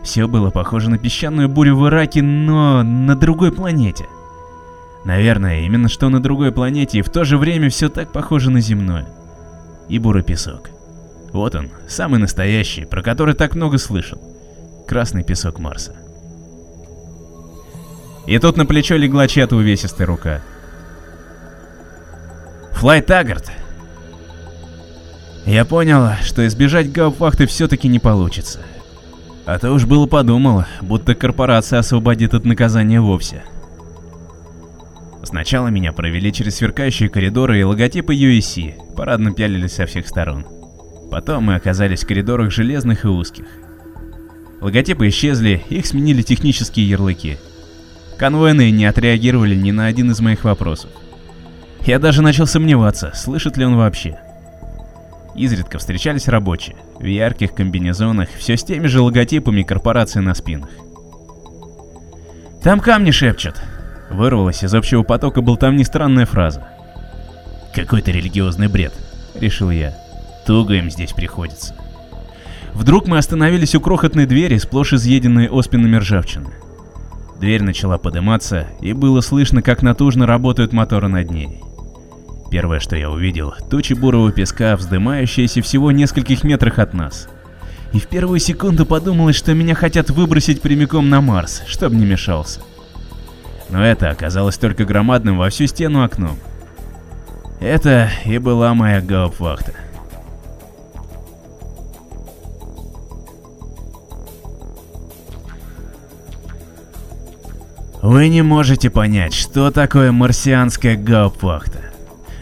Все 0.04 0.28
было 0.28 0.50
похоже 0.50 0.90
на 0.90 0.98
песчаную 0.98 1.50
бурю 1.50 1.76
в 1.76 1.88
Ираке, 1.88 2.22
но 2.22 2.82
на 2.84 3.16
другой 3.16 3.52
планете. 3.52 4.06
Наверное, 5.08 5.62
именно 5.62 5.88
что 5.88 6.10
на 6.10 6.22
другой 6.22 6.52
планете, 6.52 7.00
и 7.00 7.02
в 7.02 7.08
то 7.08 7.24
же 7.24 7.38
время 7.38 7.70
все 7.70 7.88
так 7.88 8.12
похоже 8.12 8.52
на 8.52 8.60
земное. 8.60 9.08
И 9.88 10.00
бурый 10.00 10.22
песок. 10.22 10.70
Вот 11.32 11.56
он, 11.56 11.70
самый 11.88 12.20
настоящий, 12.20 12.84
про 12.84 13.02
который 13.02 13.34
так 13.34 13.56
много 13.56 13.78
слышал. 13.78 14.20
Красный 14.86 15.24
песок 15.24 15.60
Марса. 15.60 15.96
И 18.26 18.38
тут 18.38 18.58
на 18.58 18.66
плечо 18.66 18.98
легла 18.98 19.30
чья-то 19.30 19.56
увесистая 19.56 20.08
рука. 20.08 20.42
«Флай 22.74 23.02
Таггарт!» 23.02 23.50
Я 25.46 25.64
понял, 25.64 26.16
что 26.22 26.46
избежать 26.46 26.92
гауптвахты 26.92 27.48
все-таки 27.48 27.88
не 27.88 28.00
получится. 28.00 28.60
А 29.46 29.58
то 29.58 29.72
уж 29.72 29.86
было 29.86 30.06
подумал, 30.06 30.66
будто 30.82 31.16
корпорация 31.16 31.80
освободит 31.80 32.34
от 32.34 32.44
наказания 32.44 33.00
вовсе. 33.00 33.44
Сначала 35.28 35.68
меня 35.68 35.92
провели 35.92 36.32
через 36.32 36.56
сверкающие 36.56 37.10
коридоры 37.10 37.60
и 37.60 37.64
логотипы 37.64 38.16
UEC, 38.16 38.96
парадно 38.96 39.34
пялились 39.34 39.74
со 39.74 39.86
всех 39.86 40.08
сторон. 40.08 40.46
Потом 41.12 41.44
мы 41.44 41.56
оказались 41.56 42.06
в 42.06 42.08
коридорах 42.08 42.50
железных 42.50 43.04
и 43.04 43.10
узких. 43.10 43.44
Логотипы 44.62 45.10
исчезли, 45.10 45.62
их 45.68 45.86
сменили 45.86 46.22
технические 46.22 46.88
ярлыки. 46.88 47.38
Конвойные 48.18 48.72
не 48.72 48.86
отреагировали 48.86 49.54
ни 49.54 49.72
на 49.72 49.88
один 49.88 50.12
из 50.12 50.22
моих 50.22 50.46
вопросов. 50.46 50.92
Я 51.86 52.00
даже 52.00 52.22
начал 52.22 52.48
сомневаться, 52.48 53.12
слышит 53.14 53.58
ли 53.58 53.66
он 53.66 53.76
вообще. 53.76 54.18
Изредка 55.36 55.78
встречались 55.78 56.30
рабочие, 56.30 56.78
в 57.02 57.04
ярких 57.04 57.54
комбинезонах, 57.54 58.30
все 58.38 58.56
с 58.56 58.64
теми 58.64 58.88
же 58.88 59.02
логотипами 59.02 59.64
корпорации 59.64 60.22
на 60.22 60.34
спинах. 60.34 60.70
«Там 62.64 62.80
камни 62.80 63.12
шепчут», 63.12 63.56
Вырвалась 64.10 64.64
из 64.64 64.74
общего 64.74 65.04
потока 65.04 65.42
болтовни 65.42 65.84
странная 65.84 66.26
фраза. 66.26 66.68
«Какой-то 67.74 68.12
религиозный 68.12 68.68
бред»,— 68.68 68.94
решил 69.36 69.70
я. 69.70 69.96
«Туго 70.46 70.76
им 70.76 70.90
здесь 70.90 71.12
приходится». 71.12 71.76
Вдруг 72.74 73.08
мы 73.08 73.18
остановились 73.18 73.76
у 73.76 73.82
крохотной 73.82 74.26
двери, 74.26 74.58
сплошь 74.58 74.94
изъеденной 74.94 75.50
оспинами 75.50 75.98
ржавчины. 75.98 76.52
Дверь 77.40 77.64
начала 77.64 77.98
подниматься, 77.98 78.68
и 78.82 78.94
было 78.94 79.22
слышно, 79.22 79.62
как 79.62 79.82
натужно 79.82 80.26
работают 80.26 80.74
моторы 80.74 81.08
над 81.08 81.30
ней. 81.30 81.62
Первое, 82.50 82.80
что 82.80 82.96
я 82.96 83.10
увидел, 83.10 83.54
тучи 83.70 83.94
бурого 83.94 84.32
песка, 84.32 84.76
вздымающиеся 84.76 85.62
всего 85.62 85.88
в 85.88 85.92
нескольких 85.92 86.44
метрах 86.44 86.80
от 86.80 86.94
нас. 86.94 87.28
И 87.94 88.00
в 88.00 88.08
первую 88.08 88.40
секунду 88.40 88.86
подумалось, 88.86 89.36
что 89.36 89.54
меня 89.54 89.76
хотят 89.76 90.10
выбросить 90.10 90.62
прямиком 90.62 91.10
на 91.10 91.20
Марс, 91.20 91.64
чтобы 91.68 91.96
не 91.96 92.06
мешался 92.06 92.62
но 93.70 93.86
это 93.86 94.10
оказалось 94.10 94.58
только 94.58 94.86
громадным 94.86 95.38
во 95.38 95.50
всю 95.50 95.68
стену 95.68 96.04
окном. 96.04 96.38
Это 97.60 98.10
и 98.26 98.38
была 98.38 98.74
моя 98.74 99.02
гауптвахта. 99.02 99.74
Вы 108.02 108.30
не 108.30 108.42
можете 108.42 108.90
понять, 108.90 109.34
что 109.34 109.72
такое 109.72 110.12
марсианская 110.12 110.96
гауптвахта. 110.96 111.80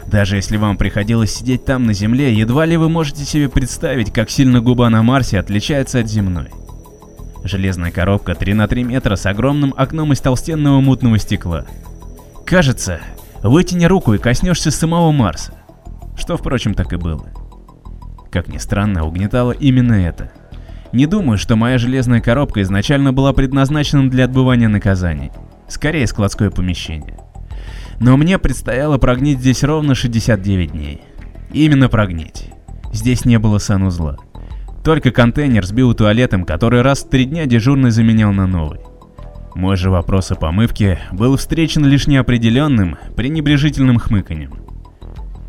Даже 0.06 0.36
если 0.36 0.58
вам 0.58 0.78
приходилось 0.78 1.34
сидеть 1.34 1.66
там 1.66 1.86
на 1.86 1.94
Земле, 1.94 2.34
едва 2.34 2.66
ли 2.66 2.78
вы 2.78 2.90
можете 2.90 3.26
себе 3.26 3.50
представить, 3.50 4.14
как 4.14 4.30
сильно 4.30 4.62
губа 4.62 4.90
на 4.90 5.02
Марсе 5.02 5.40
отличается 5.40 6.00
от 6.00 6.08
земной. 6.08 6.50
Железная 7.46 7.92
коробка 7.92 8.34
3 8.34 8.56
на 8.56 8.68
3 8.68 8.84
метра 8.84 9.16
с 9.16 9.28
огромным 9.28 9.72
окном 9.78 10.12
из 10.12 10.20
толстенного 10.20 10.82
мутного 10.82 11.20
стекла. 11.20 11.64
Кажется, 12.44 13.00
вытяни 13.44 13.86
руку 13.86 14.16
и 14.16 14.18
коснешься 14.18 14.72
самого 14.72 15.12
Марса. 15.12 15.54
Что, 16.18 16.38
впрочем, 16.38 16.74
так 16.74 16.92
и 16.92 16.96
было. 16.96 17.30
Как 18.32 18.48
ни 18.48 18.58
странно, 18.58 19.06
угнетало 19.06 19.52
именно 19.52 19.94
это. 19.94 20.32
Не 20.92 21.06
думаю, 21.06 21.38
что 21.38 21.56
моя 21.56 21.78
железная 21.78 22.20
коробка 22.20 22.64
изначально 22.64 23.14
была 23.14 23.32
предназначена 23.32 24.10
для 24.10 24.26
отбывания 24.26 24.68
наказаний. 24.68 25.32
Скорее, 25.68 26.08
складское 26.08 26.50
помещение. 26.50 27.20
Но 28.00 28.18
мне 28.18 28.40
предстояло 28.40 28.98
прогнить 28.98 29.38
здесь 29.38 29.64
ровно 29.64 29.94
69 29.94 30.72
дней. 30.72 31.02
Именно 31.54 31.90
прогнить. 31.90 32.50
Здесь 32.92 33.24
не 33.24 33.38
было 33.38 33.60
санузла. 33.60 34.18
Только 34.86 35.10
контейнер 35.10 35.65
с 35.65 35.71
биотуалетом, 35.71 36.45
который 36.45 36.84
раз 36.84 37.04
в 37.04 37.10
три 37.10 37.26
дня 37.26 37.48
дежурный 37.48 37.89
заменял 37.89 38.32
на 38.32 38.45
новый. 38.45 38.82
Мой 39.56 39.78
же 39.78 39.89
вопрос 39.89 40.30
о 40.30 40.36
помывке 40.36 41.00
был 41.12 41.38
встречен 41.38 41.84
лишь 41.88 42.06
неопределенным, 42.06 42.95
пренебрежительным 43.15 43.98
хмыканьем. 43.98 44.54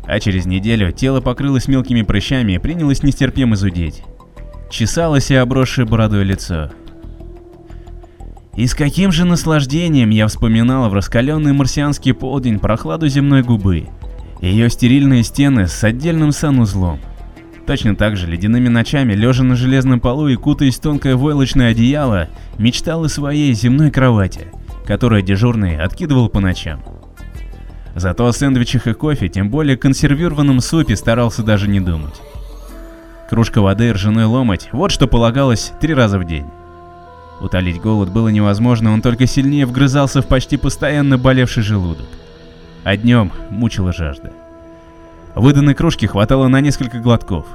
А 0.07 0.19
через 0.19 0.47
неделю 0.47 0.91
тело 0.91 1.21
покрылось 1.21 1.67
мелкими 1.67 2.01
прыщами 2.01 2.53
и 2.53 2.57
принялось 2.57 3.03
нестерпимо 3.03 3.55
зудеть. 3.55 4.01
Чесалось 4.71 5.29
и 5.29 5.35
обросшее 5.35 5.85
бородой 5.85 6.23
лицо. 6.23 6.71
И 8.55 8.65
с 8.65 8.73
каким 8.73 9.11
же 9.11 9.23
наслаждением 9.23 10.09
я 10.09 10.25
вспоминал 10.25 10.89
в 10.89 10.95
раскаленный 10.95 11.53
марсианский 11.53 12.15
полдень 12.15 12.57
прохладу 12.57 13.07
земной 13.07 13.43
губы, 13.43 13.87
ее 14.41 14.67
стерильные 14.71 15.21
стены 15.21 15.67
с 15.67 15.83
отдельным 15.83 16.31
санузлом, 16.31 16.99
Точно 17.67 17.97
так 17.97 18.15
же 18.15 18.27
ледяными 18.27 18.69
ночами, 18.69 19.11
лежа 19.11 19.43
на 19.43 19.57
железном 19.57 19.99
полу 19.99 20.29
и 20.29 20.37
кутаясь 20.37 20.77
в 20.77 20.81
тонкое 20.81 21.17
войлочное 21.17 21.71
одеяло, 21.71 22.29
мечтал 22.57 23.03
о 23.03 23.09
своей 23.09 23.53
земной 23.53 23.91
кровати, 23.91 24.47
которую 24.85 25.21
дежурный 25.21 25.77
откидывал 25.77 26.29
по 26.29 26.39
ночам. 26.39 26.81
Зато 27.93 28.25
о 28.25 28.31
сэндвичах 28.31 28.87
и 28.87 28.93
кофе, 28.93 29.27
тем 29.27 29.49
более 29.49 29.75
консервированном 29.75 30.61
супе, 30.61 30.95
старался 30.95 31.43
даже 31.43 31.67
не 31.67 31.81
думать. 31.81 32.13
Кружка 33.29 33.59
воды 33.59 33.89
и 33.89 33.91
ржаной 33.91 34.23
ломоть– 34.23 34.69
вот 34.71 34.91
что 34.91 35.07
полагалось 35.07 35.73
три 35.81 35.93
раза 35.93 36.19
в 36.19 36.23
день. 36.23 36.45
Утолить 37.41 37.81
голод 37.81 38.09
было 38.13 38.29
невозможно, 38.29 38.93
он 38.93 39.01
только 39.01 39.27
сильнее 39.27 39.65
вгрызался 39.65 40.21
в 40.21 40.27
почти 40.27 40.55
постоянно 40.55 41.17
болевший 41.17 41.63
желудок. 41.63 42.07
А 42.85 42.95
днем 42.95 43.33
мучила 43.49 43.91
жажда. 43.91 44.31
Выданной 45.37 45.75
кружки 45.75 46.07
хватало 46.07 46.47
на 46.47 46.61
несколько 46.61 46.97
глотков. 46.97 47.45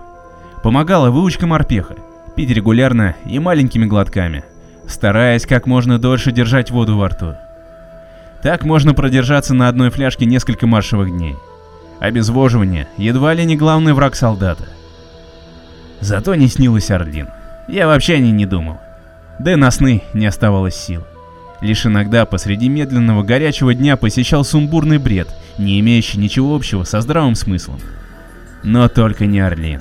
Помогала 0.63 1.11
выучка 1.11 1.49
морпеха, 1.49 1.97
пить 2.37 2.51
регулярно 2.51 3.17
и 3.27 3.41
маленькими 3.41 3.87
глотками, 3.87 4.45
стараясь 4.87 5.47
как 5.47 5.67
можно 5.67 5.99
дольше 5.99 6.31
держать 6.31 6.71
воду 6.71 6.97
во 6.97 7.09
рту. 7.09 7.35
Так 8.41 8.65
можно 8.65 8.95
продержаться 8.95 9.53
на 9.53 9.69
одной 9.69 9.91
фляжке 9.91 10.27
несколько 10.27 10.69
маршевых 10.69 11.11
дней. 11.11 11.35
Обезвоживание 11.99 12.87
едва 12.97 13.35
ли 13.35 13.45
не 13.45 13.57
главный 13.57 13.95
враг 13.95 14.15
солдата. 14.15 14.69
Зато 16.01 16.37
не 16.37 16.47
снилось 16.47 16.91
Орлин. 16.93 17.31
Я 17.67 17.89
вообще 17.89 18.15
о 18.15 18.19
ней 18.19 18.33
не 18.33 18.47
думал. 18.47 18.79
Да 19.41 19.53
и 19.53 19.57
на 19.57 19.73
сны 19.73 20.05
не 20.15 20.27
оставалось 20.27 20.77
сил. 20.77 21.03
Лишь 21.63 21.87
иногда 21.87 22.27
посреди 22.27 22.69
медленного 22.69 23.23
горячего 23.23 23.73
дня 23.73 23.97
посещал 23.97 24.45
сумбурный 24.45 24.99
бред, 24.99 25.29
не 25.59 25.79
имеющий 25.79 26.19
ничего 26.19 26.57
общего 26.57 26.83
со 26.83 27.01
здравым 27.01 27.37
смыслом. 27.37 27.79
Но 28.65 28.89
только 28.89 29.27
не 29.27 29.39
Орлин. 29.39 29.81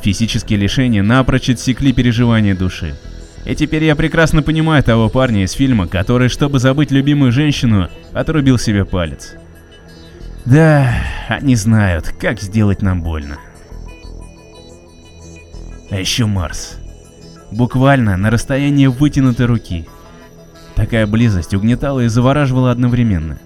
Физические 0.00 0.60
лишения 0.60 1.02
напрочь 1.02 1.50
отсекли 1.50 1.92
переживания 1.92 2.54
души. 2.54 2.94
И 3.44 3.56
теперь 3.56 3.82
я 3.82 3.96
прекрасно 3.96 4.42
понимаю 4.42 4.82
того 4.84 5.08
парня 5.08 5.42
из 5.42 5.52
фильма, 5.52 5.88
который, 5.88 6.28
чтобы 6.28 6.60
забыть 6.60 6.92
любимую 6.92 7.32
женщину, 7.32 7.88
отрубил 8.12 8.56
себе 8.56 8.84
палец. 8.84 9.34
Да, 10.44 10.94
они 11.28 11.56
знают, 11.56 12.14
как 12.20 12.40
сделать 12.40 12.80
нам 12.80 13.02
больно. 13.02 13.38
А 15.90 15.96
еще 15.96 16.26
Марс. 16.26 16.76
Буквально 17.50 18.16
на 18.16 18.30
расстоянии 18.30 18.86
вытянутой 18.86 19.46
руки. 19.46 19.86
Такая 20.80 21.06
близость 21.06 21.52
угнетала 21.52 22.00
и 22.00 22.08
завораживала 22.08 22.70
одновременно. 22.70 23.38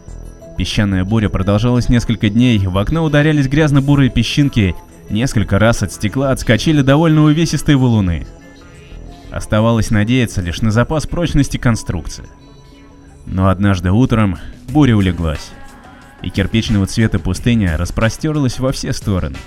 Песчаная 0.56 1.04
буря 1.04 1.28
продолжалась 1.28 1.88
несколько 1.88 2.30
дней, 2.30 2.64
в 2.64 2.78
окно 2.78 3.02
ударялись 3.02 3.48
грязно-бурые 3.48 4.08
песчинки, 4.08 4.76
несколько 5.10 5.58
раз 5.58 5.82
от 5.82 5.92
стекла 5.92 6.30
отскочили 6.30 6.80
довольно 6.80 7.24
увесистые 7.24 7.76
валуны. 7.76 8.28
Оставалось 9.32 9.90
надеяться 9.90 10.42
лишь 10.42 10.62
на 10.62 10.70
запас 10.70 11.08
прочности 11.08 11.56
конструкции. 11.56 12.24
Но 13.26 13.48
однажды 13.48 13.90
утром 13.90 14.38
буря 14.68 14.94
улеглась, 14.94 15.50
и 16.22 16.30
кирпичного 16.30 16.86
цвета 16.86 17.18
пустыня 17.18 17.76
распростерлась 17.76 18.60
во 18.60 18.70
все 18.70 18.92
стороны. 18.92 19.38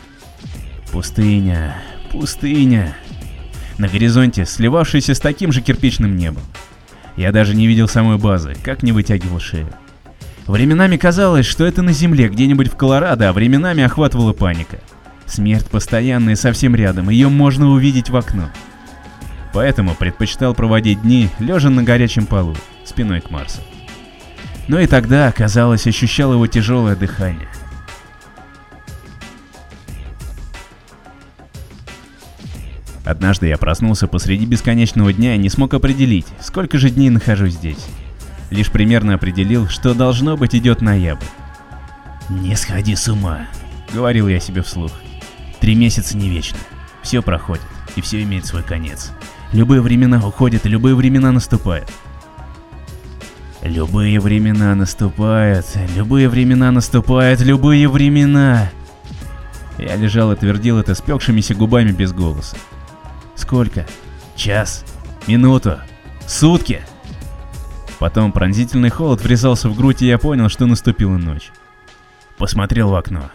Пустыня, 0.91 1.77
пустыня. 2.11 2.97
На 3.77 3.87
горизонте, 3.87 4.45
сливавшаяся 4.45 5.13
с 5.13 5.21
таким 5.21 5.53
же 5.53 5.61
кирпичным 5.61 6.17
небом. 6.17 6.43
Я 7.17 7.31
даже 7.31 7.55
не 7.55 7.67
видел 7.67 7.87
самой 7.87 8.17
базы, 8.17 8.55
как 8.63 8.83
не 8.83 8.91
вытягивал 8.91 9.39
шею. 9.39 9.67
Временами 10.45 10.95
казалось, 10.95 11.47
что 11.47 11.65
это 11.65 11.81
на 11.81 11.91
земле, 11.91 12.29
где-нибудь 12.29 12.71
в 12.71 12.77
Колорадо, 12.77 13.27
а 13.27 13.33
временами 13.33 13.83
охватывала 13.83 14.31
паника. 14.31 14.79
Смерть 15.25 15.65
постоянная 15.65 16.35
совсем 16.35 16.73
рядом, 16.75 17.09
ее 17.09 17.27
можно 17.27 17.67
увидеть 17.69 18.09
в 18.09 18.15
окно. 18.15 18.49
Поэтому 19.51 19.95
предпочитал 19.95 20.53
проводить 20.53 21.01
дни, 21.01 21.29
лежа 21.39 21.69
на 21.69 21.83
горячем 21.83 22.27
полу, 22.27 22.55
спиной 22.85 23.19
к 23.19 23.31
Марсу. 23.31 23.61
Но 24.67 24.79
и 24.79 24.85
тогда, 24.87 25.31
казалось, 25.31 25.87
ощущал 25.87 26.33
его 26.33 26.45
тяжелое 26.47 26.95
дыхание. 26.95 27.47
Однажды 33.07 33.47
я 33.47 33.57
проснулся 33.57 34.05
посреди 34.05 34.45
бесконечного 34.45 35.13
дня 35.13 35.35
и 35.35 35.37
не 35.37 35.47
смог 35.47 35.73
определить, 35.73 36.25
сколько 36.41 36.77
же 36.77 36.89
дней 36.89 37.09
нахожусь 37.09 37.53
здесь. 37.53 37.87
Лишь 38.49 38.69
примерно 38.69 39.13
определил, 39.13 39.69
что 39.69 39.93
должно 39.93 40.35
быть 40.35 40.53
идет 40.53 40.81
ноябрь. 40.81 41.23
«Не 42.27 42.57
сходи 42.57 42.97
с 42.97 43.07
ума»,— 43.07 43.47
говорил 43.93 44.27
я 44.27 44.41
себе 44.41 44.61
вслух. 44.61 44.91
«Три 45.61 45.73
месяца 45.73 46.17
не 46.17 46.29
вечно. 46.29 46.57
Все 47.01 47.21
проходит, 47.21 47.63
и 47.95 48.01
все 48.01 48.21
имеет 48.23 48.45
свой 48.45 48.61
конец. 48.61 49.13
Любые 49.53 49.79
времена 49.79 50.21
уходят, 50.27 50.65
и 50.65 50.69
любые 50.69 50.93
времена 50.93 51.31
наступают. 51.31 51.89
Любые 53.63 54.19
времена 54.19 54.75
наступают, 54.75 55.65
любые 55.95 56.27
времена 56.27 56.71
наступают, 56.71 57.39
любые 57.39 57.87
времена. 57.87 58.69
Я 59.77 59.95
лежал 59.95 60.33
и 60.33 60.35
твердил 60.35 60.77
это 60.77 60.93
спекшимися 60.93 61.55
губами 61.55 61.91
без 61.91 62.11
голоса. 62.11 62.57
Сколько? 63.37 63.85
Час? 64.35 64.83
Минуту? 65.27 65.77
Сутки? 66.27 66.81
Потом 67.99 68.31
пронзительный 68.31 68.89
холод 68.89 69.21
врезался 69.21 69.69
в 69.69 69.77
грудь, 69.77 70.01
и 70.01 70.07
я 70.07 70.17
понял, 70.17 70.49
что 70.49 70.65
наступила 70.65 71.17
ночь. 71.17 71.51
Посмотрел 72.37 72.89
в 72.89 72.95
окно. 72.95 73.31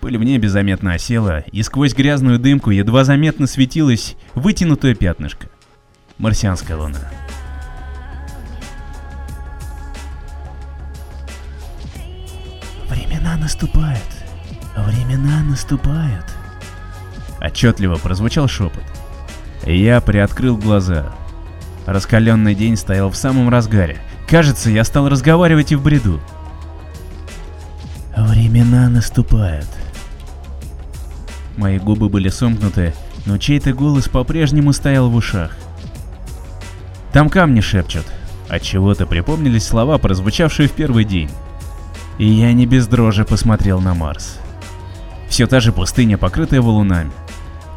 Пыль 0.00 0.18
в 0.18 0.24
небе 0.24 0.48
заметно 0.48 0.94
осела, 0.94 1.40
и 1.40 1.62
сквозь 1.62 1.94
грязную 1.94 2.38
дымку 2.38 2.70
едва 2.70 3.04
заметно 3.04 3.46
светилось 3.46 4.16
вытянутое 4.34 4.94
пятнышко. 4.94 5.48
Марсианская 6.18 6.76
луна. 6.76 6.98
Времена 12.88 13.36
наступают. 13.36 14.02
Времена 14.76 15.42
наступают. 15.42 16.26
Отчетливо 17.40 17.96
прозвучал 17.96 18.48
шепот. 18.48 18.84
Я 19.66 20.00
приоткрыл 20.00 20.56
глаза. 20.56 21.12
Раскаленный 21.86 22.54
день 22.54 22.76
стоял 22.76 23.10
в 23.10 23.16
самом 23.16 23.48
разгаре. 23.48 23.98
Кажется, 24.28 24.70
я 24.70 24.84
стал 24.84 25.08
разговаривать 25.08 25.72
и 25.72 25.76
в 25.76 25.82
бреду. 25.82 26.20
Времена 28.16 28.88
наступают. 28.88 29.68
Мои 31.56 31.78
губы 31.78 32.08
были 32.08 32.28
сомкнуты, 32.28 32.94
но 33.26 33.38
чей-то 33.38 33.72
голос 33.72 34.08
по-прежнему 34.08 34.72
стоял 34.72 35.08
в 35.08 35.14
ушах. 35.14 35.52
Там 37.12 37.30
камни 37.30 37.60
шепчут. 37.60 38.04
От 38.48 38.62
чего-то 38.62 39.06
припомнились 39.06 39.66
слова, 39.66 39.98
прозвучавшие 39.98 40.68
в 40.68 40.72
первый 40.72 41.04
день. 41.04 41.30
И 42.18 42.26
я 42.26 42.52
не 42.52 42.66
без 42.66 42.86
дрожи 42.86 43.24
посмотрел 43.24 43.80
на 43.80 43.94
Марс. 43.94 44.38
Все 45.28 45.46
та 45.46 45.60
же 45.60 45.72
пустыня, 45.72 46.18
покрытая 46.18 46.60
валунами. 46.60 47.10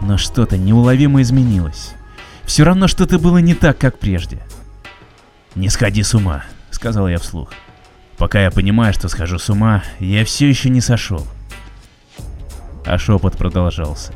Но 0.01 0.17
что-то 0.17 0.57
неуловимо 0.57 1.21
изменилось. 1.21 1.93
Все 2.43 2.63
равно 2.63 2.87
что-то 2.87 3.19
было 3.19 3.39
не 3.39 3.53
так, 3.53 3.77
как 3.77 3.99
прежде. 3.99 4.39
«Не 5.55 5.69
сходи 5.69 6.03
с 6.03 6.13
ума»,— 6.13 6.43
сказал 6.71 7.07
я 7.07 7.17
вслух. 7.17 7.51
«Пока 8.17 8.41
я 8.41 8.51
понимаю, 8.51 8.93
что 8.93 9.09
схожу 9.09 9.39
с 9.39 9.49
ума, 9.49 9.83
я 9.99 10.23
все 10.23 10.47
еще 10.47 10.69
не 10.69 10.81
сошел». 10.81 11.25
А 12.85 12.97
шепот 12.97 13.37
продолжался. 13.37 14.13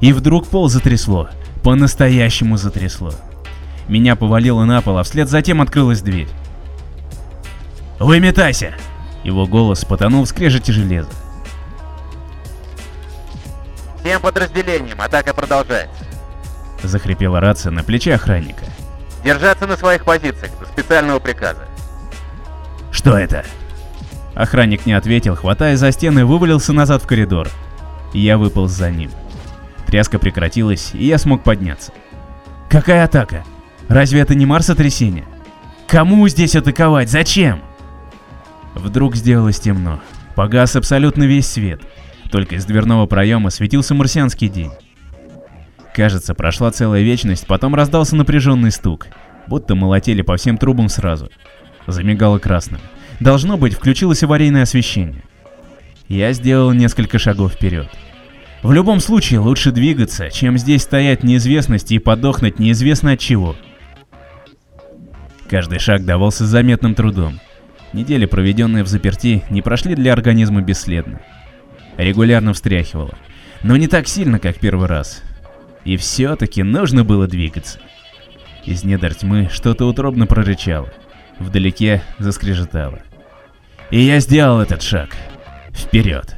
И 0.00 0.12
вдруг 0.12 0.46
пол 0.46 0.68
затрясло. 0.68 1.30
По-настоящему 1.62 2.58
затрясло. 2.58 3.12
Меня 3.88 4.16
повалило 4.16 4.64
на 4.64 4.82
пол, 4.82 4.98
а 4.98 5.02
вслед 5.02 5.28
затем 5.28 5.62
открылась 5.62 6.02
дверь. 6.02 6.28
«Выметайся!» 7.98 8.74
Его 9.24 9.46
голос 9.46 9.84
потонул 9.84 10.24
в 10.24 10.28
скрежете 10.28 10.72
железа. 10.72 11.08
Всем 14.04 14.20
подразделениям, 14.20 15.00
атака 15.00 15.32
продолжается. 15.32 16.04
Захрипела 16.82 17.40
рация 17.40 17.72
на 17.72 17.82
плече 17.82 18.14
охранника. 18.14 18.66
Держаться 19.24 19.66
на 19.66 19.78
своих 19.78 20.04
позициях 20.04 20.52
до 20.60 20.66
специального 20.66 21.20
приказа. 21.20 21.66
Что 22.90 23.16
это? 23.16 23.46
Охранник 24.34 24.84
не 24.84 24.92
ответил, 24.92 25.36
хватая 25.36 25.78
за 25.78 25.90
стены, 25.90 26.26
вывалился 26.26 26.74
назад 26.74 27.02
в 27.02 27.06
коридор. 27.06 27.48
Я 28.12 28.36
выполз 28.36 28.72
за 28.72 28.90
ним. 28.90 29.10
Тряска 29.86 30.18
прекратилась, 30.18 30.90
и 30.92 31.06
я 31.06 31.16
смог 31.16 31.42
подняться. 31.42 31.90
Какая 32.68 33.04
атака? 33.04 33.42
Разве 33.88 34.20
это 34.20 34.34
не 34.34 34.44
Марсотрясение? 34.44 35.24
Кому 35.86 36.28
здесь 36.28 36.56
атаковать? 36.56 37.08
Зачем? 37.08 37.62
Вдруг 38.74 39.16
сделалось 39.16 39.60
темно. 39.60 40.00
Погас 40.34 40.76
абсолютно 40.76 41.22
весь 41.22 41.50
свет. 41.50 41.80
Только 42.34 42.56
из 42.56 42.64
дверного 42.64 43.06
проема 43.06 43.48
светился 43.50 43.94
марсианский 43.94 44.48
день. 44.48 44.72
Кажется, 45.94 46.34
прошла 46.34 46.72
целая 46.72 47.02
вечность, 47.02 47.46
потом 47.46 47.76
раздался 47.76 48.16
напряженный 48.16 48.72
стук, 48.72 49.06
будто 49.46 49.76
молотели 49.76 50.20
по 50.20 50.36
всем 50.36 50.58
трубам 50.58 50.88
сразу. 50.88 51.30
Замигало 51.86 52.40
красным. 52.40 52.80
Должно 53.20 53.56
быть, 53.56 53.74
включилось 53.74 54.24
аварийное 54.24 54.64
освещение. 54.64 55.22
Я 56.08 56.32
сделал 56.32 56.72
несколько 56.72 57.20
шагов 57.20 57.52
вперед. 57.52 57.88
В 58.64 58.72
любом 58.72 58.98
случае, 58.98 59.38
лучше 59.38 59.70
двигаться, 59.70 60.28
чем 60.28 60.58
здесь 60.58 60.82
стоять 60.82 61.22
неизвестности 61.22 61.94
и 61.94 62.00
подохнуть 62.00 62.58
неизвестно 62.58 63.12
от 63.12 63.20
чего. 63.20 63.54
Каждый 65.48 65.78
шаг 65.78 66.04
давался 66.04 66.46
заметным 66.46 66.96
трудом. 66.96 67.38
Недели, 67.92 68.26
проведенные 68.26 68.82
в 68.82 68.88
заперти, 68.88 69.44
не 69.50 69.62
прошли 69.62 69.94
для 69.94 70.12
организма 70.12 70.62
бесследно. 70.62 71.20
Регулярно 71.96 72.52
встряхивало. 72.52 73.14
Но 73.62 73.76
не 73.76 73.88
так 73.88 74.08
сильно, 74.08 74.38
как 74.38 74.58
первый 74.58 74.88
раз. 74.88 75.22
И 75.84 75.96
все-таки 75.96 76.62
нужно 76.62 77.04
было 77.04 77.26
двигаться. 77.26 77.78
Из 78.64 78.84
недр 78.84 79.14
тьмы 79.14 79.48
что-то 79.52 79.86
утробно 79.86 80.26
прорычало. 80.26 80.92
Вдалеке 81.38 82.02
заскрежетало. 82.18 83.00
И 83.90 84.00
я 84.00 84.20
сделал 84.20 84.60
этот 84.60 84.82
шаг. 84.82 85.16
Вперед. 85.72 86.36